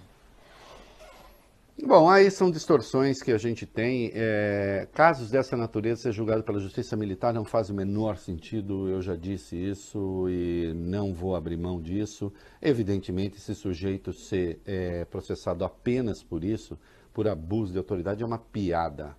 [1.82, 4.12] Bom, aí são distorções que a gente tem.
[4.14, 9.01] É, casos dessa natureza ser julgado pela Justiça Militar não faz o menor sentido, eu
[9.01, 12.34] já disse isso e não vou abrir mão disso.
[12.62, 16.78] Evidentemente, esse sujeito ser é, processado apenas por isso,
[17.20, 19.13] por abuso de autoridade, é uma piada.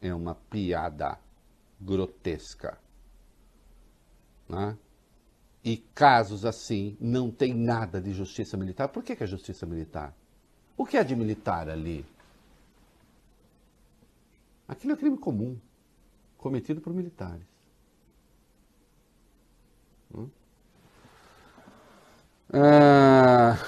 [0.00, 1.18] É uma piada
[1.78, 2.78] grotesca.
[4.48, 4.78] Né?
[5.62, 8.88] E casos assim não tem nada de justiça militar.
[8.88, 10.16] Por que, que é justiça militar?
[10.74, 12.06] O que é de militar ali?
[14.66, 15.60] Aquilo é crime comum,
[16.38, 17.44] cometido por militares.
[20.14, 20.30] Hum?
[22.54, 23.58] Ah,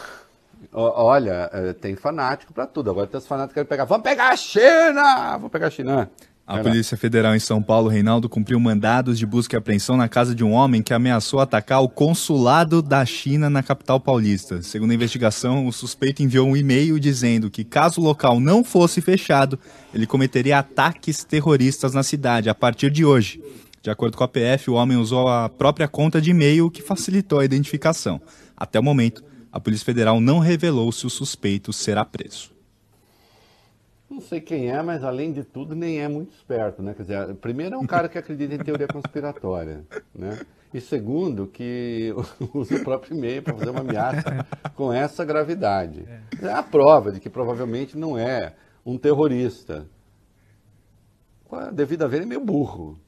[0.73, 2.91] olha, eh, tem fanático para tudo.
[2.91, 3.85] Agora tem os fanáticos que querem pegar.
[3.85, 5.33] Vamos pegar a China!
[5.33, 6.11] Vamos pegar a China.
[6.45, 10.35] A Polícia Federal em São Paulo, Reinaldo, cumpriu mandados de busca e apreensão na casa
[10.35, 14.61] de um homem que ameaçou atacar o consulado da China na capital paulista.
[14.61, 19.01] Segundo a investigação, o suspeito enviou um e-mail dizendo que, caso o local não fosse
[19.01, 19.59] fechado,
[19.95, 23.41] ele cometeria ataques terroristas na cidade a partir de hoje.
[23.81, 27.39] De acordo com a PF, o homem usou a própria conta de e-mail que facilitou
[27.39, 28.21] a identificação.
[28.57, 32.51] Até o momento, a Polícia Federal não revelou se o suspeito será preso.
[34.09, 36.95] Não sei quem é, mas além de tudo, nem é muito esperto, né?
[36.95, 39.85] Quer dizer, primeiro é um cara que acredita em teoria conspiratória,
[40.15, 40.41] né?
[40.73, 42.15] E segundo, que
[42.55, 46.05] usa o próprio e-mail para fazer uma ameaça com essa gravidade.
[46.41, 49.87] É a prova de que provavelmente não é um terrorista.
[51.73, 52.99] Devido a ver, é meio burro,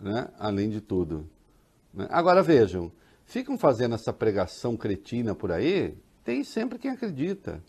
[0.00, 0.28] né?
[0.38, 1.28] Além de tudo.
[1.92, 2.06] Né?
[2.10, 2.92] Agora vejam,
[3.26, 7.62] ficam fazendo essa pregação cretina por aí, tem sempre quem acredita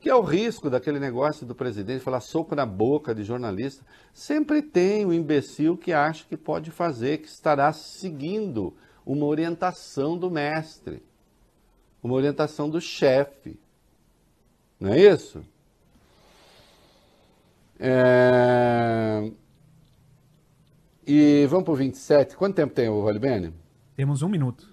[0.00, 3.84] que é o risco daquele negócio do presidente falar soco na boca de jornalista.
[4.12, 10.30] Sempre tem o imbecil que acha que pode fazer, que estará seguindo uma orientação do
[10.30, 11.02] mestre,
[12.02, 13.58] uma orientação do chefe.
[14.78, 15.42] Não é isso?
[17.80, 19.32] É...
[21.04, 22.36] E vamos para o 27.
[22.36, 23.52] Quanto tempo tem o Valibene?
[23.96, 24.67] Temos um minuto.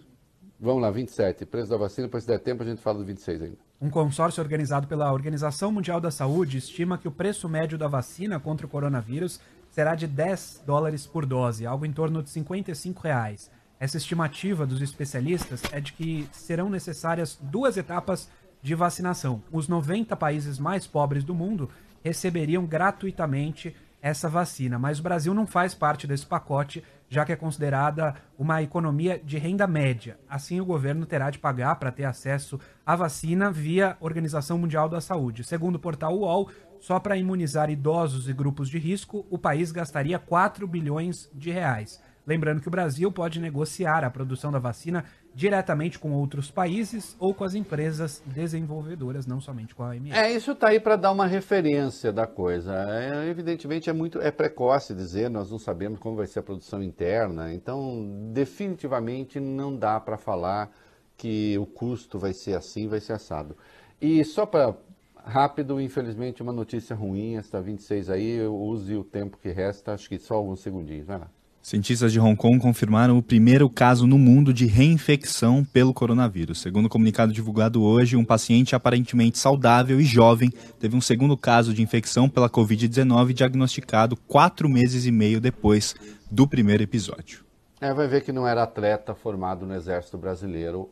[0.65, 1.45] Vamos lá, 27.
[1.45, 3.57] Preço da vacina, depois se der tempo a gente fala do 26 ainda.
[3.79, 8.39] Um consórcio organizado pela Organização Mundial da Saúde estima que o preço médio da vacina
[8.39, 9.39] contra o coronavírus
[9.69, 13.51] será de 10 dólares por dose, algo em torno de 55 reais.
[13.79, 18.27] Essa estimativa dos especialistas é de que serão necessárias duas etapas
[18.59, 19.43] de vacinação.
[19.51, 21.69] Os 90 países mais pobres do mundo
[22.03, 23.75] receberiam gratuitamente
[24.05, 28.61] essa vacina, mas o Brasil não faz parte desse pacote, já que é considerada uma
[28.61, 30.19] economia de renda média.
[30.29, 35.01] Assim, o governo terá de pagar para ter acesso à vacina via Organização Mundial da
[35.01, 35.43] Saúde.
[35.43, 40.19] Segundo o portal UOL, Só para imunizar idosos e grupos de risco, o país gastaria
[40.19, 41.99] 4 bilhões de reais.
[42.27, 47.33] Lembrando que o Brasil pode negociar a produção da vacina diretamente com outros países ou
[47.33, 50.17] com as empresas desenvolvedoras, não somente com a OMS.
[50.17, 52.73] É, isso está aí para dar uma referência da coisa.
[52.73, 56.81] É, evidentemente é muito é precoce dizer, nós não sabemos como vai ser a produção
[56.81, 60.71] interna, então definitivamente não dá para falar
[61.17, 63.55] que o custo vai ser assim, vai ser assado.
[64.01, 64.75] E só para
[65.23, 70.17] rápido, infelizmente uma notícia ruim, esta 26 aí, use o tempo que resta, acho que
[70.19, 71.29] só alguns segundinhos, vai lá.
[71.65, 76.61] Cientistas de Hong Kong confirmaram o primeiro caso no mundo de reinfecção pelo coronavírus.
[76.61, 81.73] Segundo o comunicado divulgado hoje, um paciente aparentemente saudável e jovem teve um segundo caso
[81.73, 85.95] de infecção pela Covid-19 diagnosticado quatro meses e meio depois
[86.29, 87.43] do primeiro episódio.
[87.81, 90.91] É, vai ver que não era atleta formado no Exército Brasileiro.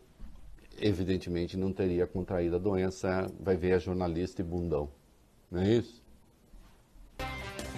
[0.81, 3.31] Evidentemente não teria contraído a doença.
[3.39, 4.89] Vai ver a jornalista e bundão.
[5.51, 6.01] Não é isso?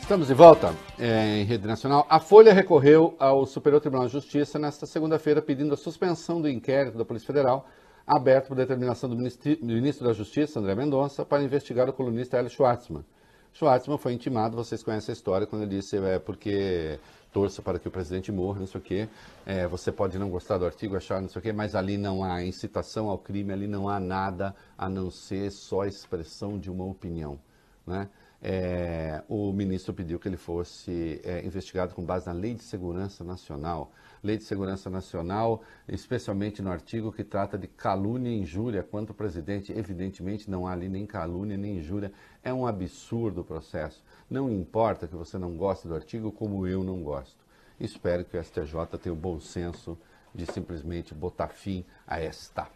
[0.05, 2.05] Estamos de volta é, em rede nacional.
[2.07, 6.95] A Folha recorreu ao Superior Tribunal de Justiça nesta segunda-feira pedindo a suspensão do inquérito
[6.95, 7.67] da Polícia Federal,
[8.05, 13.03] aberto por determinação do ministro da Justiça, André Mendonça, para investigar o colunista Hélio Schwartzman.
[13.51, 16.99] Schwartzman foi intimado, vocês conhecem a história, quando ele disse é porque
[17.33, 19.09] torça para que o presidente morra, não sei o quê.
[19.43, 22.23] É, você pode não gostar do artigo, achar não sei o quê, mas ali não
[22.23, 26.85] há incitação ao crime, ali não há nada a não ser só expressão de uma
[26.85, 27.39] opinião.
[27.87, 28.07] Né?
[28.47, 33.23] É, o ministro pediu que ele fosse é, investigado com base na Lei de Segurança
[33.23, 33.91] Nacional.
[34.21, 39.15] Lei de Segurança Nacional, especialmente no artigo que trata de calúnia e injúria quanto ao
[39.15, 39.73] presidente.
[39.75, 42.13] Evidentemente não há ali nem calúnia nem injúria.
[42.43, 44.03] É um absurdo o processo.
[44.29, 47.43] Não importa que você não goste do artigo, como eu não gosto.
[47.79, 49.97] Espero que o STJ tenha o bom senso
[50.35, 52.67] de simplesmente botar fim a esta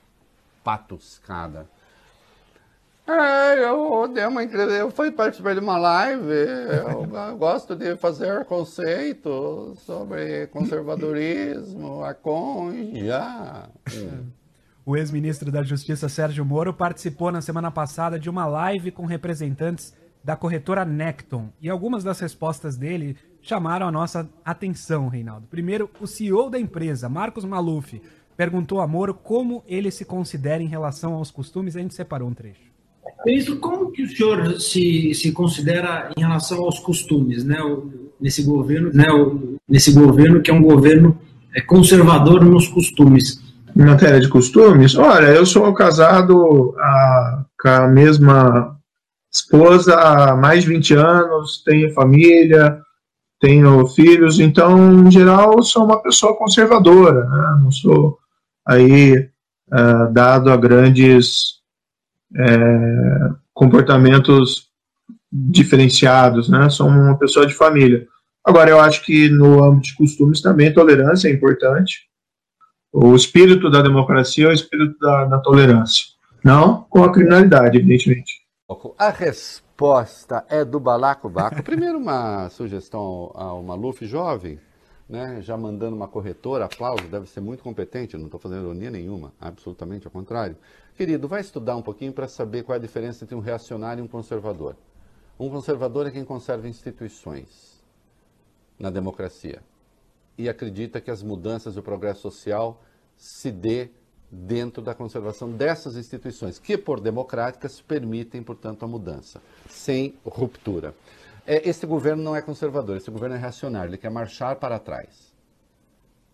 [0.63, 1.69] patuscada
[3.09, 7.07] é, eu dei uma entrevista, eu fui participar de uma live, eu
[7.37, 13.69] gosto de fazer conceito sobre conservadorismo, a conja.
[14.85, 19.93] O ex-ministro da Justiça Sérgio Moro participou na semana passada de uma live com representantes
[20.23, 25.47] da corretora Necton e algumas das respostas dele chamaram a nossa atenção, Reinaldo.
[25.47, 28.01] Primeiro, o CEO da empresa, Marcos Maluf,
[28.35, 32.33] perguntou a Moro como ele se considera em relação aos costumes a gente separou um
[32.33, 32.68] trecho.
[33.25, 37.57] Ministro, como que o senhor se, se considera em relação aos costumes, né?
[38.19, 39.05] Nesse governo, né?
[39.67, 41.17] Nesse governo que é um governo
[41.55, 43.41] é, conservador nos costumes.
[43.75, 48.75] Em matéria de costumes, olha, eu sou casado a, com a mesma
[49.31, 52.81] esposa há mais de 20 anos, tenho família,
[53.39, 57.59] tenho filhos, então, em geral, sou uma pessoa conservadora, né?
[57.61, 58.17] não sou
[58.67, 59.29] aí
[59.71, 61.58] uh, dado a grandes
[62.35, 64.69] é, comportamentos
[65.31, 66.69] diferenciados, né?
[66.69, 68.07] Sou uma pessoa de família.
[68.45, 72.07] Agora, eu acho que no âmbito de costumes também tolerância é importante.
[72.91, 76.05] O espírito da democracia é o espírito da, da tolerância.
[76.43, 78.33] Não com a criminalidade, evidentemente.
[78.97, 81.61] A resposta é do Balacobaco.
[81.61, 84.59] Primeiro, uma sugestão ao Maluf jovem,
[85.09, 89.33] né, já mandando uma corretora, aplauso, deve ser muito competente, não estou fazendo ironia nenhuma,
[89.41, 90.55] absolutamente ao contrário.
[90.95, 94.05] Querido, vai estudar um pouquinho para saber qual é a diferença entre um reacionário e
[94.05, 94.75] um conservador.
[95.39, 97.81] Um conservador é quem conserva instituições
[98.79, 99.63] na democracia
[100.37, 102.83] e acredita que as mudanças e o progresso social
[103.17, 103.89] se dê
[104.31, 110.93] dentro da conservação dessas instituições, que por democráticas permitem, portanto, a mudança, sem ruptura.
[111.51, 115.33] É, este governo não é conservador, esse governo é reacionário, ele quer marchar para trás.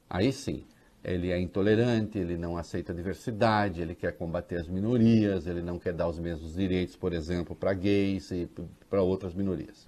[0.10, 0.66] Aí sim,
[1.02, 5.80] ele é intolerante, ele não aceita a diversidade, ele quer combater as minorias, ele não
[5.80, 8.50] quer dar os mesmos direitos, por exemplo, para gays e
[8.90, 9.88] para outras minorias.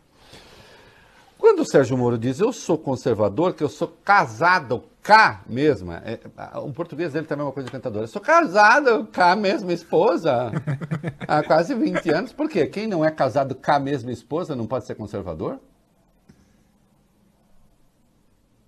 [1.57, 6.19] Quando o Sérgio Moro diz eu sou conservador, que eu sou casado cá mesma, é,
[6.59, 8.03] o português dele também é uma coisa encantadora.
[8.03, 10.51] Eu sou casado cá mesma esposa
[11.27, 12.31] há quase 20 anos.
[12.31, 12.67] Por quê?
[12.67, 15.59] Quem não é casado cá mesma esposa não pode ser conservador?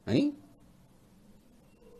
[0.08, 0.36] Hein?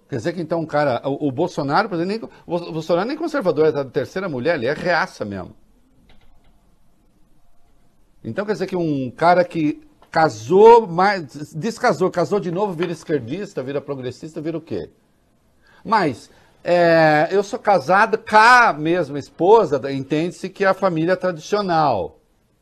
[0.10, 3.68] Quer dizer que então, cara, o, o Bolsonaro, por exemplo, nem, o Bolsonaro nem conservador,
[3.68, 5.56] é da terceira mulher, ele é reaça mesmo.
[8.24, 13.64] Então quer dizer que um cara que casou, mais, descasou, casou de novo, vira esquerdista,
[13.64, 14.90] vira progressista, vira o quê?
[15.84, 16.30] Mas
[16.64, 22.20] é, eu sou casado com a mesma esposa, entende-se que é a família tradicional,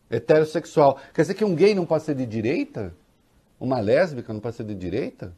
[0.09, 0.99] heterossexual.
[1.13, 2.93] Quer dizer que um gay não pode ser de direita?
[3.59, 5.33] Uma lésbica não pode ser de direita?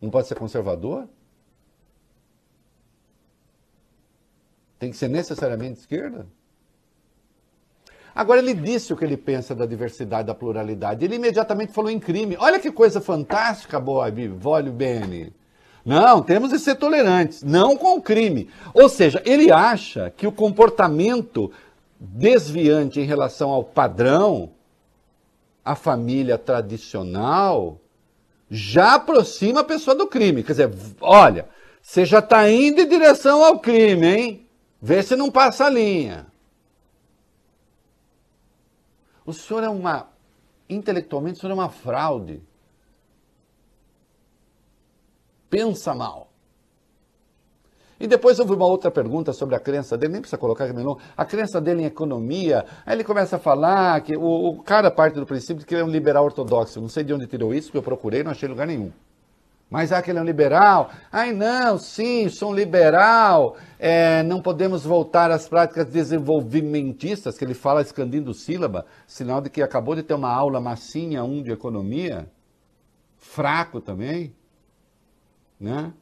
[0.00, 1.08] Não pode ser conservador?
[4.78, 6.26] Tem que ser necessariamente esquerda?
[8.18, 11.04] Agora, ele disse o que ele pensa da diversidade, da pluralidade.
[11.04, 12.36] Ele imediatamente falou em crime.
[12.40, 15.32] Olha que coisa fantástica, Bob, Voglio Bene.
[15.86, 18.50] Não, temos de ser tolerantes, não com o crime.
[18.74, 21.52] Ou seja, ele acha que o comportamento
[22.00, 24.50] desviante em relação ao padrão,
[25.64, 27.78] a família tradicional,
[28.50, 30.42] já aproxima a pessoa do crime.
[30.42, 31.48] Quer dizer, olha,
[31.80, 34.46] você já está indo em direção ao crime, hein?
[34.82, 36.26] Vê se não passa a linha.
[39.28, 40.08] O senhor é uma.
[40.70, 42.40] Intelectualmente, o senhor é uma fraude.
[45.50, 46.30] Pensa mal.
[48.00, 50.96] E depois houve uma outra pergunta sobre a crença dele, nem precisa colocar aqui não.
[51.14, 52.64] A crença dele em economia.
[52.86, 55.82] Aí ele começa a falar que o, o cara parte do princípio de que ele
[55.82, 56.80] é um liberal ortodoxo.
[56.80, 58.90] Não sei de onde tirou isso, porque eu procurei, não achei lugar nenhum.
[59.70, 60.90] Mas ah, que ele é um liberal?
[61.12, 63.56] Ai, não, sim, sou um liberal.
[63.78, 69.60] É, não podemos voltar às práticas desenvolvimentistas, que ele fala escandindo sílaba, sinal de que
[69.60, 72.30] acabou de ter uma aula massinha, um de economia.
[73.18, 74.34] Fraco também.
[75.60, 75.92] Né?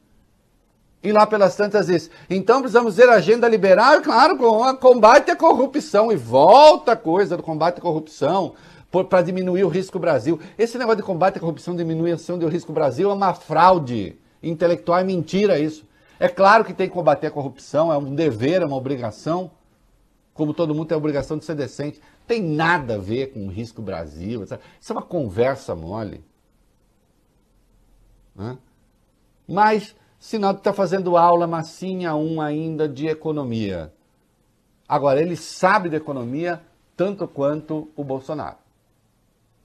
[1.03, 2.09] E lá pelas tantas vezes.
[2.29, 6.09] Então precisamos ter agenda liberal, claro, com combate à corrupção.
[6.09, 8.55] E volta a coisa do combate à corrupção
[8.91, 10.39] para diminuir o risco Brasil.
[10.57, 15.03] Esse negócio de combate à corrupção, diminuição do risco Brasil é uma fraude intelectual, é
[15.03, 15.85] mentira isso.
[16.19, 19.51] É claro que tem que combater a corrupção, é um dever, é uma obrigação,
[20.33, 22.01] como todo mundo tem a obrigação de ser decente.
[22.25, 24.43] Tem nada a ver com o risco Brasil.
[24.43, 26.23] Isso é uma conversa mole.
[28.35, 28.57] Né?
[29.47, 33.93] Mas, que está fazendo aula massinha um ainda de economia.
[34.87, 36.61] Agora, ele sabe de economia
[36.95, 38.57] tanto quanto o Bolsonaro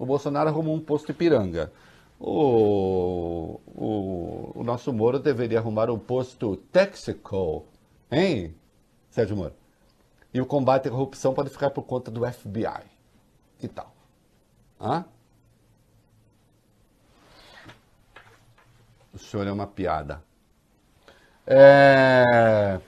[0.03, 1.73] o Bolsonaro arrumou um posto Ipiranga.
[2.19, 7.67] O, o, o nosso Moro deveria arrumar um posto Texaco,
[8.11, 8.53] hein,
[9.11, 9.55] Sérgio Moro?
[10.35, 12.83] E o combate à corrupção pode ficar por conta do FBI.
[13.61, 13.95] Que tal?
[14.81, 15.05] Hã?
[19.13, 20.21] O senhor é uma piada.
[21.47, 22.81] É...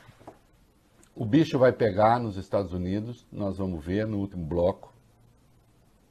[1.14, 4.92] O bicho vai pegar nos Estados Unidos, nós vamos ver no último bloco,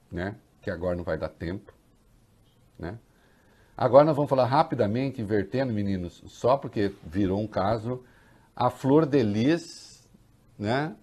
[0.09, 0.37] né?
[0.63, 1.73] Que agora não vai dar tempo.
[2.79, 2.97] Né?
[3.77, 8.01] Agora nós vamos falar rapidamente, invertendo, meninos, só porque virou um caso.
[8.55, 10.07] A Flor de Lis,
[10.57, 10.95] né?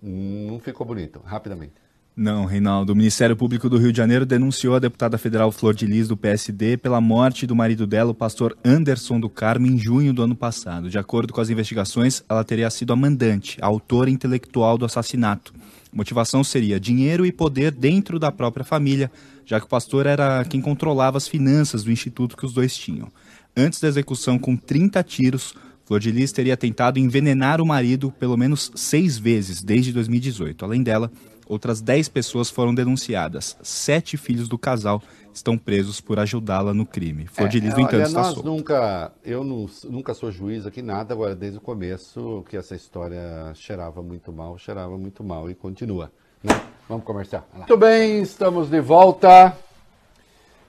[0.00, 1.72] Não ficou bonito, rapidamente.
[2.14, 2.92] Não, Reinaldo.
[2.92, 6.16] O Ministério Público do Rio de Janeiro denunciou a deputada federal Flor de Lis, do
[6.16, 10.36] PSD, pela morte do marido dela, o pastor Anderson do Carmo, em junho do ano
[10.36, 10.90] passado.
[10.90, 15.54] De acordo com as investigações, ela teria sido a mandante, a autora intelectual do assassinato.
[15.92, 19.10] Motivação seria dinheiro e poder dentro da própria família,
[19.44, 23.08] já que o pastor era quem controlava as finanças do instituto que os dois tinham.
[23.54, 28.36] Antes da execução com 30 tiros, Flor de Lis teria tentado envenenar o marido pelo
[28.36, 30.64] menos seis vezes desde 2018.
[30.64, 31.12] Além dela,
[31.46, 33.56] outras 10 pessoas foram denunciadas.
[33.62, 37.26] Sete filhos do casal estão presos por ajudá-la no crime.
[37.26, 38.48] Flor de Lis, no entanto, está nós solta.
[38.48, 43.52] nunca, eu não, nunca sou juiz aqui nada, agora desde o começo que essa história
[43.54, 46.12] cheirava muito mal, cheirava muito mal e continua.
[46.42, 46.52] Né?
[46.88, 47.44] Vamos comerciar.
[47.54, 49.56] Muito bem, estamos de volta.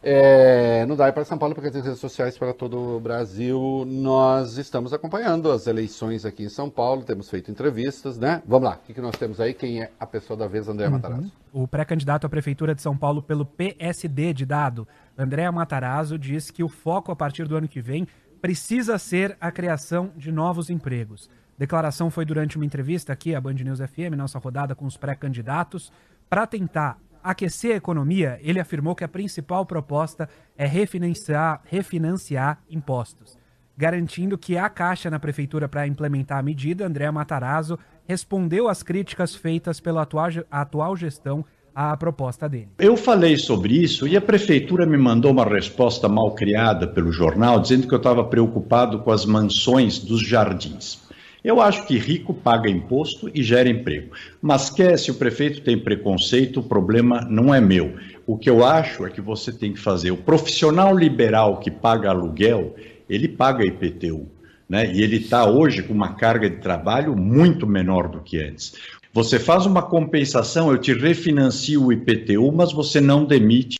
[0.06, 3.86] É, no DAI para São Paulo, porque tem redes sociais para todo o Brasil.
[3.88, 8.44] Nós estamos acompanhando as eleições aqui em São Paulo, temos feito entrevistas, né?
[8.46, 9.54] Vamos lá, o que, que nós temos aí?
[9.54, 11.32] Quem é a pessoa da vez, André Matarazzo?
[11.54, 14.86] O pré-candidato à Prefeitura de São Paulo pelo PSD de Dado,
[15.18, 18.06] André Matarazzo, diz que o foco a partir do ano que vem
[18.42, 21.30] precisa ser a criação de novos empregos.
[21.58, 25.94] Declaração foi durante uma entrevista aqui à Band News FM, nossa rodada com os pré-candidatos,
[26.30, 33.38] para tentar aquecer a economia, ele afirmou que a principal proposta é refinanciar, refinanciar impostos.
[33.76, 39.34] Garantindo que há caixa na prefeitura para implementar a medida, André Matarazzo respondeu às críticas
[39.34, 41.44] feitas pela atual, atual gestão
[41.74, 42.70] à proposta dele.
[42.78, 47.60] Eu falei sobre isso e a prefeitura me mandou uma resposta mal criada pelo jornal,
[47.60, 51.02] dizendo que eu estava preocupado com as mansões dos jardins.
[51.44, 54.16] Eu acho que rico paga imposto e gera emprego.
[54.42, 57.96] Mas quer, se o prefeito tem preconceito, o problema não é meu.
[58.26, 60.12] O que eu acho é que você tem que fazer.
[60.12, 62.76] O profissional liberal que paga aluguel,
[63.10, 64.28] ele paga IPTU.
[64.70, 64.94] Né?
[64.94, 68.76] E ele está hoje com uma carga de trabalho muito menor do que antes.
[69.12, 73.78] Você faz uma compensação, eu te refinancio o IPTU, mas você não demite.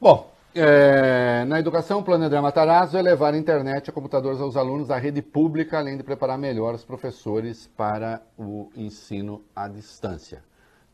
[0.00, 4.56] Bom, é, na educação, o plano André Matarazzo é levar a internet e computadores aos
[4.56, 10.44] alunos da rede pública, além de preparar melhor os professores para o ensino à distância.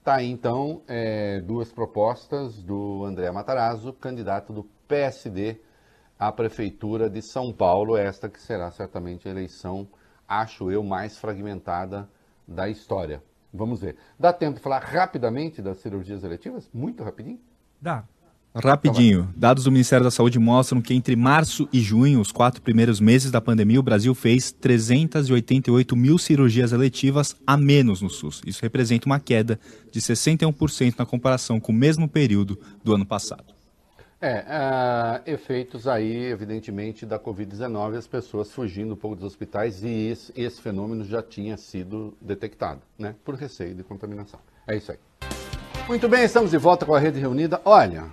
[0.05, 5.61] Tá aí, então, é, duas propostas do André Matarazzo, candidato do PSD
[6.19, 9.89] à Prefeitura de São Paulo, esta que será certamente a eleição,
[10.27, 12.09] acho eu, mais fragmentada
[12.47, 13.23] da história.
[13.53, 13.97] Vamos ver.
[14.19, 16.71] Dá tempo de falar rapidamente das cirurgias eletivas?
[16.73, 17.41] Muito rapidinho?
[17.81, 18.05] Dá.
[18.55, 22.99] Rapidinho, dados do Ministério da Saúde mostram que entre março e junho, os quatro primeiros
[22.99, 28.41] meses da pandemia, o Brasil fez 388 mil cirurgias eletivas a menos no SUS.
[28.47, 29.61] Isso representa uma queda
[29.93, 33.59] de 61% na comparação com o mesmo período do ano passado.
[34.21, 40.09] É, uh, efeitos aí, evidentemente, da Covid-19, as pessoas fugindo um pouco dos hospitais e
[40.09, 43.15] esse, esse fenômeno já tinha sido detectado, né?
[43.25, 44.41] Por receio de contaminação.
[44.67, 44.99] É isso aí.
[45.87, 47.61] Muito bem, estamos de volta com a Rede Reunida.
[47.65, 48.07] Olha,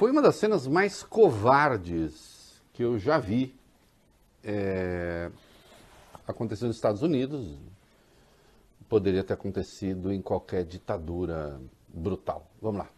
[0.00, 3.54] foi uma das cenas mais covardes que eu já vi
[4.42, 5.30] é,
[6.26, 7.60] acontecer nos Estados Unidos.
[8.88, 12.50] Poderia ter acontecido em qualquer ditadura brutal.
[12.62, 12.88] Vamos lá.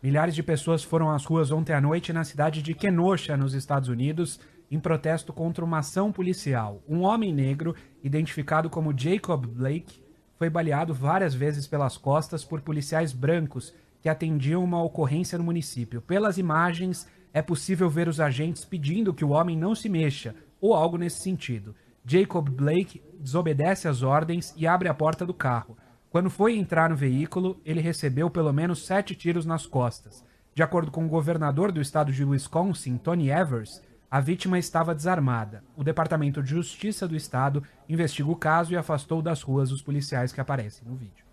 [0.00, 3.88] Milhares de pessoas foram às ruas ontem à noite na cidade de Kenosha, nos Estados
[3.88, 4.38] Unidos,
[4.70, 6.80] em protesto contra uma ação policial.
[6.88, 7.74] Um homem negro,
[8.04, 10.00] identificado como Jacob Blake,
[10.38, 16.00] foi baleado várias vezes pelas costas por policiais brancos que atendiam uma ocorrência no município.
[16.00, 20.74] Pelas imagens, é possível ver os agentes pedindo que o homem não se mexa, ou
[20.74, 21.74] algo nesse sentido.
[22.04, 25.76] Jacob Blake desobedece às ordens e abre a porta do carro.
[26.10, 30.24] Quando foi entrar no veículo, ele recebeu pelo menos sete tiros nas costas.
[30.54, 33.80] De acordo com o governador do estado de Wisconsin, Tony Evers,
[34.10, 35.62] a vítima estava desarmada.
[35.76, 40.32] O Departamento de Justiça do estado investiga o caso e afastou das ruas os policiais
[40.32, 41.29] que aparecem no vídeo.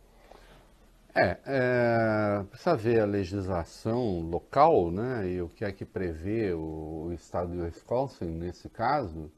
[1.20, 7.08] É, é, precisa ver a legislação local, né, e o que é que prevê o,
[7.08, 9.32] o estado de Wisconsin nesse caso.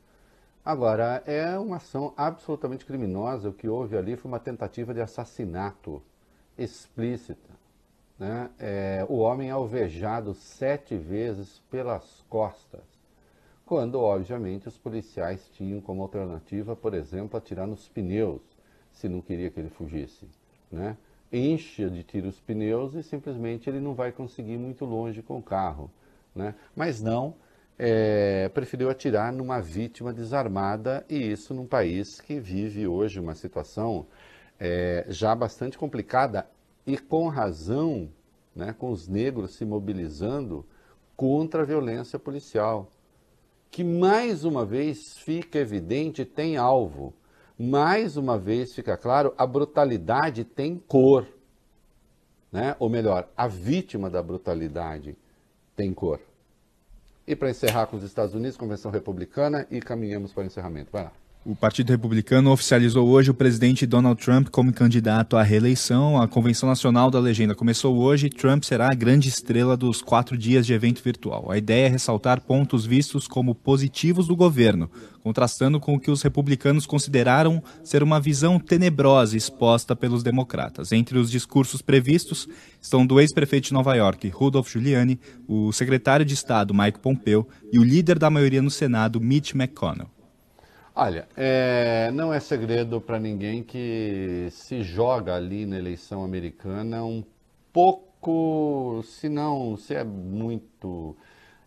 [0.63, 3.47] Agora, é uma ação absolutamente criminosa.
[3.47, 6.03] O que houve ali foi uma tentativa de assassinato
[6.57, 7.49] explícita.
[8.19, 8.49] Né?
[8.59, 12.83] É, o homem é alvejado sete vezes pelas costas,
[13.65, 18.41] quando, obviamente, os policiais tinham como alternativa, por exemplo, atirar nos pneus,
[18.91, 20.27] se não queria que ele fugisse.
[20.69, 20.97] Né?
[21.31, 25.37] Enche de tiro os pneus e simplesmente ele não vai conseguir ir muito longe com
[25.37, 25.91] o carro.
[26.35, 26.55] Né?
[26.75, 27.35] Mas não,
[27.77, 34.07] é, preferiu atirar numa vítima desarmada e isso num país que vive hoje uma situação
[34.59, 36.47] é, já bastante complicada
[36.85, 38.09] e com razão,
[38.55, 40.65] né, com os negros se mobilizando
[41.15, 42.89] contra a violência policial,
[43.71, 47.13] que mais uma vez fica evidente tem alvo
[47.59, 51.27] mais uma vez fica claro, a brutalidade tem cor.
[52.49, 52.73] Né?
[52.79, 55.17] Ou melhor, a vítima da brutalidade
[55.75, 56.21] tem cor.
[57.27, 60.89] E para encerrar com os Estados Unidos, Convenção Republicana, e caminhamos para o encerramento.
[60.91, 61.11] Vai lá.
[61.45, 66.21] O Partido Republicano oficializou hoje o presidente Donald Trump como candidato à reeleição.
[66.21, 70.37] A Convenção Nacional da Legenda começou hoje e Trump será a grande estrela dos quatro
[70.37, 71.49] dias de evento virtual.
[71.49, 74.91] A ideia é ressaltar pontos vistos como positivos do governo,
[75.23, 80.91] contrastando com o que os republicanos consideraram ser uma visão tenebrosa exposta pelos democratas.
[80.91, 82.49] Entre os discursos previstos
[82.81, 85.17] estão do ex-prefeito de Nova York, Rudolph Giuliani,
[85.47, 90.18] o secretário de Estado, Mike Pompeo, e o líder da maioria no Senado, Mitch McConnell.
[90.95, 97.23] Olha, é, não é segredo para ninguém que se joga ali na eleição americana um
[97.71, 101.15] pouco, se não, se é muito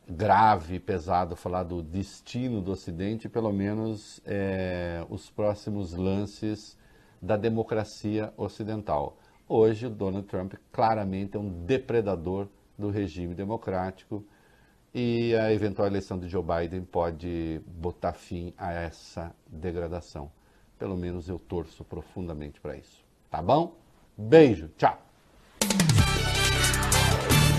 [0.09, 6.77] grave, pesado falar do destino do Ocidente, pelo menos é, os próximos lances
[7.21, 9.17] da democracia ocidental.
[9.49, 14.25] Hoje, o Donald Trump claramente é um depredador do regime democrático
[14.95, 20.31] e a eventual eleição de Joe Biden pode botar fim a essa degradação.
[20.79, 23.05] Pelo menos eu torço profundamente para isso.
[23.31, 23.77] Tá bom?
[24.17, 24.99] Beijo, tchau.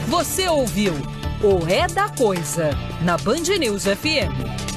[0.08, 0.94] Você ouviu
[1.42, 2.70] o É da Coisa
[3.04, 4.73] na Band News FM.